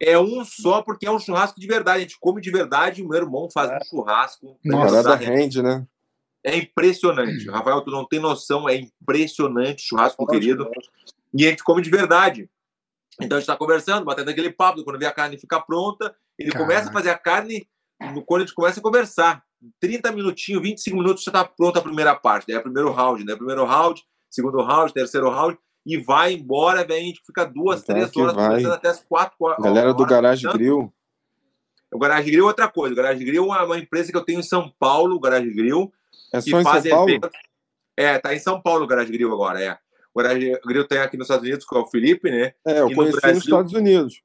[0.01, 1.99] É um só porque é um churrasco de verdade.
[1.99, 3.79] A gente come de verdade e o meu irmão faz É.
[3.79, 4.59] um churrasco.
[4.65, 5.15] Nossa.
[5.15, 5.87] rende, né?
[6.45, 7.49] É impressionante.
[7.49, 10.69] Rafael, tu não tem noção, é impressionante churrasco, querido.
[11.33, 12.49] E a gente come de verdade.
[13.21, 16.51] Então a gente tá conversando, batendo aquele papo, quando vê a carne ficar pronta, ele
[16.51, 16.69] Caraca.
[16.69, 17.69] começa a fazer a carne
[18.27, 19.45] quando a gente começa a conversar.
[19.79, 22.47] 30 minutinhos, 25 minutos já tá pronta a primeira parte.
[22.49, 23.37] Daí é o primeiro round, né?
[23.37, 27.01] Primeiro round, segundo round, terceiro round, e vai embora, velho.
[27.01, 29.63] A gente fica duas, Então três horas conversando até as quatro horas.
[29.63, 30.93] Galera do Garage Grill.
[31.93, 32.93] O Garage Grill é outra coisa.
[32.93, 35.93] O Garage Grill é uma empresa que eu tenho em São Paulo, o Garage Grill,
[36.33, 37.11] É só em São Paulo?
[37.11, 37.31] eventos.
[37.97, 39.79] É, tá em São Paulo o Garage Grill agora, é.
[40.15, 42.53] O Garage Grill tem aqui nos Estados Unidos com o Felipe, né?
[42.67, 43.35] É, eu E no conheci Brasil?
[43.37, 44.23] nos Estados Unidos.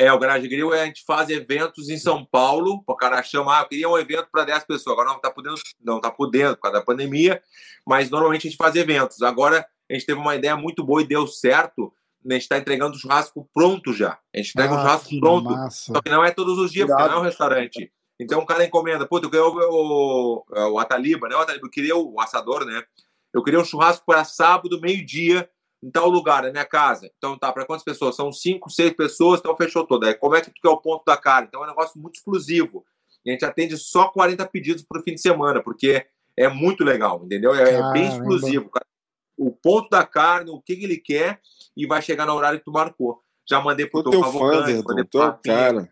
[0.00, 3.58] É, o Garage Grill é, a gente faz eventos em São Paulo, o cara chama,
[3.58, 6.54] ah, eu queria um evento para 10 pessoas, agora não tá podendo, não tá podendo
[6.56, 7.42] por causa da pandemia,
[7.86, 9.22] mas normalmente a gente faz eventos.
[9.22, 11.92] Agora a gente teve uma ideia muito boa e deu certo,
[12.24, 14.18] né, a gente está entregando o churrasco pronto já.
[14.32, 15.92] A gente entrega o Ah, churrasco que pronto, massa.
[15.92, 17.92] só que não é todos os dias, porque não é um restaurante.
[18.20, 21.36] Então o cara encomenda, puta, eu queria o, o, o Ataliba, né?
[21.36, 22.82] O Ataliba, eu queria o assador, né?
[23.32, 25.48] Eu queria um churrasco para sábado, meio-dia,
[25.82, 27.10] em tal lugar, na minha casa.
[27.16, 28.16] Então tá, para quantas pessoas?
[28.16, 30.04] São cinco, seis pessoas, então fechou todo.
[30.04, 31.46] Aí como é que tu quer o ponto da carne?
[31.48, 32.84] Então é um negócio muito exclusivo.
[33.24, 36.06] E a gente atende só 40 pedidos pro fim de semana, porque
[36.36, 37.54] é muito legal, entendeu?
[37.54, 38.70] É, é bem exclusivo.
[39.36, 41.40] O ponto da carne, o que, ele quer,
[41.76, 43.22] e vai chegar no horário que tu marcou.
[43.48, 44.82] Já mandei pro teu teu Verdun.
[44.88, 45.56] mandei pro é o Rafinha.
[45.56, 45.88] cara.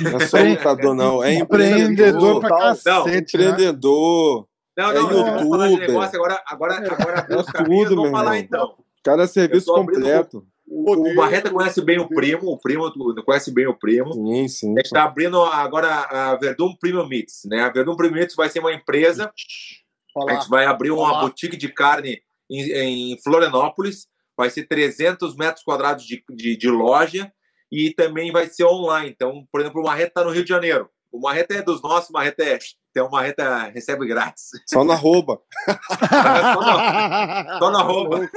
[0.00, 1.22] Não é só lutador, não.
[1.22, 2.40] É Empreendedor empreendedor.
[2.40, 3.44] pra Não, cacete, né?
[3.50, 4.48] Empreendedor.
[4.76, 5.88] Não, É não, não falar de youtuber.
[5.88, 8.74] negócio agora, agora, agora É tudo, vamos meu falar então.
[9.04, 10.46] Cara, é serviço completo.
[10.66, 14.12] O, o Barreta conhece bem o primo, o primo tu conhece bem o primo.
[14.14, 14.66] Sim, sim.
[14.72, 17.60] A gente está abrindo agora a Verdun Premium Meats, né?
[17.60, 19.32] A Verdun Premium Meats vai ser uma empresa, a
[20.12, 20.34] Falar.
[20.40, 21.20] gente vai abrir uma Olá.
[21.20, 22.20] boutique de carne
[22.50, 24.06] em, em Florianópolis,
[24.36, 27.30] vai ser 300 metros quadrados de, de, de loja
[27.86, 29.10] e também vai ser online.
[29.10, 30.88] Então, por exemplo, o Marreta está no Rio de Janeiro.
[31.10, 32.58] O Marreta é dos nossos, o Marreta é.
[32.90, 34.50] Então, o Marreta recebe grátis.
[34.66, 35.40] Só na rouba.
[35.68, 38.28] Só na- Só na roupa.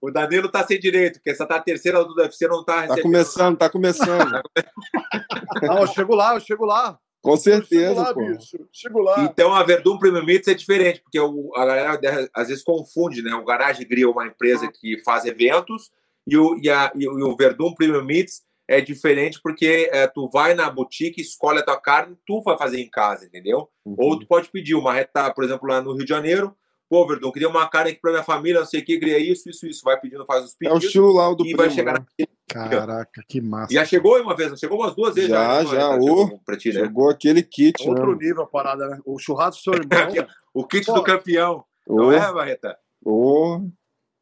[0.00, 2.80] O Danilo tá sem direito, porque essa tá a terceira do UFC, não tá Tá
[2.82, 3.02] recebendo.
[3.02, 4.42] começando, tá começando.
[5.62, 6.98] Não, eu chego lá, eu chego lá.
[7.22, 8.20] Com certeza, lá, pô.
[8.26, 8.58] bicho.
[8.72, 9.22] Chego lá.
[9.22, 13.32] Então a Verdun Premium Meats é diferente, porque o- a galera às vezes confunde, né?
[13.34, 15.90] O Garage Grill é uma empresa que faz eventos
[16.26, 20.06] e o, e a- e o- e o Verdun Premium Meats é diferente porque é,
[20.06, 23.68] tu vai na boutique, escolhe a tua carne, tu vai fazer em casa, entendeu?
[23.84, 23.96] Uhum.
[23.98, 26.54] Ou tu pode pedir, uma reta, por exemplo, lá no Rio de Janeiro,
[26.88, 29.48] pô, Verdun, queria uma carne aqui pra minha família, não sei o que, queria isso,
[29.50, 29.82] isso, isso.
[29.84, 31.56] Vai pedindo, faz os É o pedidos estilo lá do e primo.
[31.56, 32.06] vai chegar né?
[32.20, 33.72] na Caraca, que massa.
[33.72, 35.30] Já chegou uma vez, chegou umas duas vezes.
[35.30, 35.66] Já, né?
[35.70, 35.96] já, Marreta?
[36.12, 36.24] ô.
[36.24, 36.80] Chegou pra ti, né?
[36.80, 38.18] Chegou aquele kit, Outro né?
[38.26, 38.98] nível a parada, né?
[39.06, 40.28] O churrasco do seu irmão.
[40.52, 40.92] O kit Pô.
[40.92, 42.76] do campeão, não Ô, é, Barreta?
[43.04, 43.62] ô.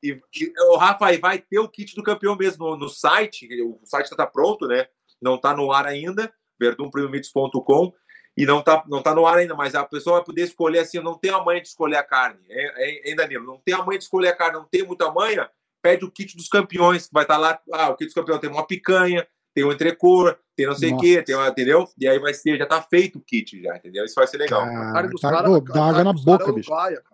[0.03, 3.49] E, e, o Rafa, aí vai ter o kit do campeão mesmo no, site.
[3.63, 4.87] O site está pronto, né?
[5.21, 7.93] Não está no ar ainda, verdumpremiomits.com.
[8.37, 10.99] E não tá, não tá no ar ainda, mas a pessoa vai poder escolher assim:
[10.99, 12.41] eu não tenho a manha de escolher a carne.
[12.49, 13.45] Hein, Danilo?
[13.45, 15.51] Não tem a manha de escolher a carne, não tem muita manha.
[15.83, 17.59] Pede o kit dos campeões, que vai estar lá.
[17.73, 20.99] Ah, o kit dos campeões tem uma picanha, tem um entrecor, tem não sei o
[20.99, 21.89] quê, tem uma, entendeu?
[21.99, 24.05] E aí vai ser, já tá feito o kit, já, entendeu?
[24.05, 24.63] Isso vai ser legal.
[24.63, 26.53] A carne Cara, dos tá, caras- pô, a dá água carne na dos boca, caras
[26.53, 26.71] é bicho.
[26.71, 27.10] uruguaia, cara.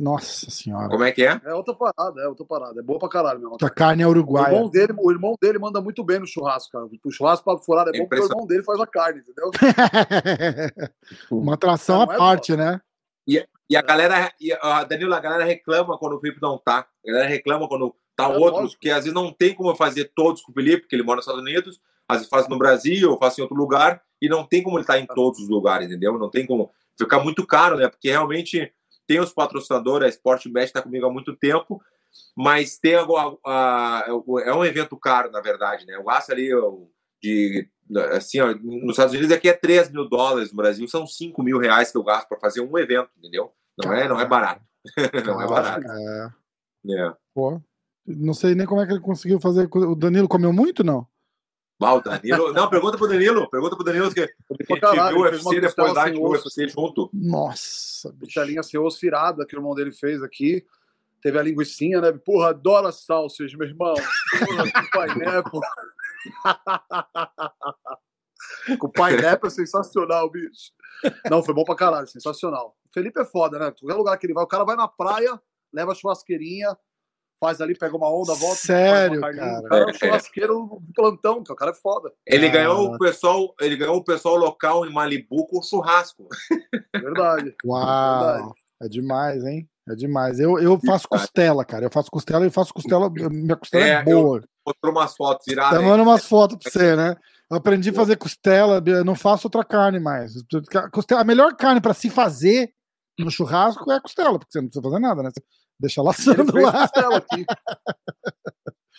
[0.00, 0.88] Nossa senhora.
[0.88, 1.40] Como é que é?
[1.44, 2.80] É outra parada, é outra parada.
[2.80, 3.56] É boa pra caralho, meu.
[3.60, 4.54] A carne é O uruguaia.
[4.54, 6.86] irmão, dele, o irmão dele manda muito bem no churrasco, cara.
[7.04, 9.50] O churrasco para furado é bom porque o irmão dele faz a carne, entendeu?
[11.30, 12.80] Uma atração Não à é, parte, né?
[13.70, 16.86] E a galera, e a Danilo, a galera reclama quando o Felipe não tá.
[17.06, 18.72] A galera reclama quando tá É outro, lógico.
[18.72, 21.16] porque às vezes não tem como eu fazer todos com o Felipe, porque ele mora
[21.16, 21.78] nos Estados Unidos,
[22.08, 24.84] às vezes faço no Brasil, eu faço em outro lugar, e não tem como ele
[24.84, 26.18] estar em todos os lugares, entendeu?
[26.18, 26.70] Não tem como.
[26.98, 27.88] Fica muito caro, né?
[27.88, 28.72] Porque realmente
[29.08, 31.82] tem os patrocinadores, a Sportbet está comigo há muito tempo,
[32.36, 33.36] mas tem agora.
[33.44, 34.04] a-
[34.44, 35.96] é um evento caro, na verdade, né?
[35.96, 36.50] Eu gasto ali
[37.22, 37.68] de.
[38.12, 41.58] Assim, ó, nos Estados Unidos aqui é 3 mil dólares, no Brasil são 5 mil
[41.58, 43.50] reais que eu gasto para fazer um evento, entendeu?
[43.82, 44.60] Não é, não é barato.
[45.26, 45.86] não é barato.
[45.90, 46.30] É,
[46.90, 47.12] É.
[47.34, 47.60] pô.
[48.06, 49.68] Não sei nem como é que ele conseguiu fazer.
[49.74, 51.06] O Danilo comeu muito, não?
[51.78, 52.52] Bah, o Danilo.
[52.52, 53.48] Não, pergunta pro Danilo.
[53.48, 56.30] Pergunta pro Danilo que, que caralho, viu o UFC depois lá, o.
[56.30, 57.08] UFC junto.
[57.12, 58.24] Nossa, bicho.
[58.24, 60.66] Costelinha sem osso virada que o irmão dele fez aqui.
[61.22, 62.10] Teve a linguicinha, né?
[62.12, 63.94] Porra, adoro as salsas, meu irmão.
[63.94, 65.60] Porra, com o paineco.
[68.78, 70.72] com o paineco é sensacional, bicho.
[71.30, 72.76] Não, foi bom pra caralho, sensacional.
[72.88, 73.70] O Felipe é foda, né?
[73.70, 75.40] Qualquer lugar que ele vai, o cara vai na praia,
[75.72, 76.76] leva a churrasqueirinha,
[77.40, 78.56] faz ali, pega uma onda, volta.
[78.56, 79.60] Sério, cara?
[79.60, 81.52] O cara é um churrasqueiro plantão, cara.
[81.52, 82.12] O cara é foda.
[82.26, 82.58] Ele Cara.
[82.64, 86.26] ganhou o pessoal, ele ganhou o pessoal local em Malibu com churrasco.
[86.94, 87.54] Verdade.
[87.64, 88.52] Uau, Verdade.
[88.82, 89.68] é demais, hein?
[89.88, 90.38] É demais.
[90.38, 91.86] Eu, eu faço costela, cara.
[91.86, 93.08] Eu faço costela e faço costela.
[93.10, 94.42] Minha costela é, É, eu- boa.
[94.66, 95.74] Mostrou umas fotos iradas.
[95.78, 95.88] Eu hein?
[95.88, 97.16] mando umas fotos pra você, né?
[97.50, 100.32] Eu aprendi a fazer costela, eu não faço outra carne mais.
[100.92, 102.70] Costela- a melhor carne pra se fazer
[103.18, 105.30] no churrasco é a costela, porque você não precisa fazer nada, né?
[105.30, 105.42] Você
[105.78, 106.72] deixa laçando lá.
[106.88, 107.44] costela aqui.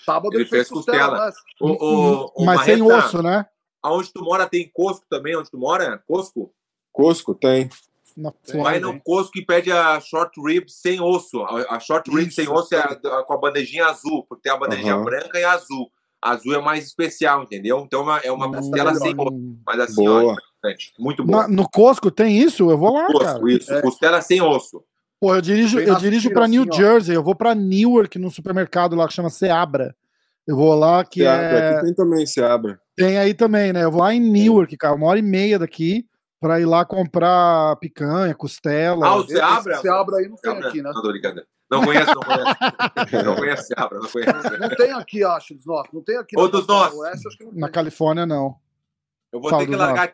[0.06, 1.26] Sábado Ele ele, fez fez costela, costela.
[1.28, 1.34] né?
[1.62, 3.46] O, o, o Mas sem Marreta, osso, né?
[3.82, 5.36] Aonde tu mora tem Cosco também?
[5.38, 6.02] Onde tu mora?
[6.08, 6.54] Cosco?
[6.92, 7.70] Cosco tem.
[8.18, 9.02] Na Vai no hein?
[9.06, 11.42] Cosco e pede a short rib sem osso.
[11.44, 12.36] A, a short rib Isso.
[12.36, 15.06] sem osso é a- a- com a bandejinha azul, porque tem a bandejinha Aham.
[15.06, 15.90] branca e azul.
[16.22, 17.80] Azul é mais especial, entendeu?
[17.86, 19.58] Então é uma, é uma Hum, costela sem osso.
[19.66, 20.34] Mas assim, ó, Boa.
[20.62, 20.94] interessante.
[21.00, 21.32] muito bom.
[21.32, 22.70] Na- no Cosco tem isso?
[22.70, 23.14] Eu vou lá, cara.
[23.34, 23.74] Cosco, isso.
[23.74, 23.82] É.
[23.82, 24.84] Costela sem osso.
[25.22, 26.76] Pô, eu dirijo, eu dirijo pra New assim, ó.
[26.76, 29.94] Jersey, eu vou pra Newark, num supermercado lá que chama Seabra.
[30.48, 31.70] Eu vou lá, que Seabra, é.
[31.76, 32.80] Aqui tem também Seabra.
[32.96, 33.84] Tem aí também, né?
[33.84, 36.06] Eu vou lá em Newark, cara, uma hora e meia daqui,
[36.40, 39.06] pra ir lá comprar picanha, costela.
[39.06, 39.78] Ah, o Seabra?
[39.78, 40.70] Seabra aí não tem Seabra?
[40.70, 40.92] aqui, né?
[40.94, 41.12] Não, tô.
[41.72, 43.26] Não conheço, não conheço.
[43.26, 44.60] não conheço Seabra, não conheço.
[44.60, 45.94] Não tem aqui, acho, dos nossos.
[45.94, 46.98] Não tem aqui Ou dos nossos.
[47.00, 47.70] oeste, acho que não Na.
[47.70, 48.56] Califórnia, não.
[49.32, 50.12] Eu vou Fala ter que dos largar.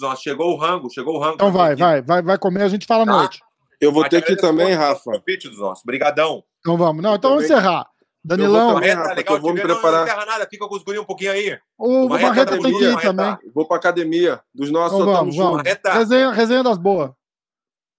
[0.00, 1.34] Nossa, chegou o rango, chegou o rango.
[1.34, 3.12] Então vai, vai, vai, vai comer, a gente fala à Tá.
[3.12, 3.42] noite.
[3.80, 5.10] Eu vou Mas ter que ir também, Rafa.
[5.10, 5.84] convite dos nossos.
[5.84, 6.44] Brigadão.
[6.60, 7.02] Então vamos.
[7.02, 7.80] Não, então vamos encerrar.
[7.80, 8.90] Eu vou Danilão, também.
[8.94, 9.60] Rafa, legal eu vou me.
[9.60, 9.92] Não, preparar.
[9.98, 11.58] Não enterra nada, fica com os gurinhos um pouquinho aí.
[11.76, 13.36] o Marreta Marreta tem que ir também.
[13.52, 14.40] Vou pra academia.
[14.54, 15.62] Dos nossos, Então só vamos, vamos.
[15.92, 17.10] Resenha, resenha das boas.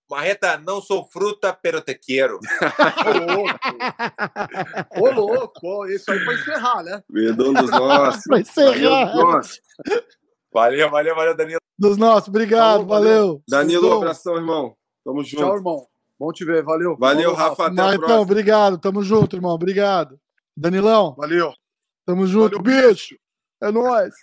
[0.09, 2.39] Marreta, não sou fruta, pero te quero.
[3.05, 3.59] Ô, louco!
[5.01, 5.85] Ô, louco!
[5.87, 7.03] Isso aí pra encerrar, né?
[7.09, 8.23] Verdão dos nossos.
[8.23, 9.15] Pra encerrar.
[9.15, 9.59] Nossos.
[10.53, 11.59] Valeu, valeu, valeu, Danilo.
[11.77, 13.11] Dos nossos, obrigado, Falou, valeu.
[13.11, 13.43] valeu.
[13.47, 14.75] Danilo, um abração, irmão.
[15.03, 15.43] Tamo junto.
[15.43, 15.87] Tchau, irmão.
[16.17, 16.95] Bom te ver, valeu.
[16.97, 17.65] Valeu, Falou, Rafa.
[17.67, 18.21] Até a então, próxima.
[18.21, 20.17] obrigado, tamo junto, irmão, obrigado.
[20.55, 21.51] Danilão, Valeu.
[22.05, 23.15] tamo junto, Valeu, bicho.
[23.61, 24.13] É nóis.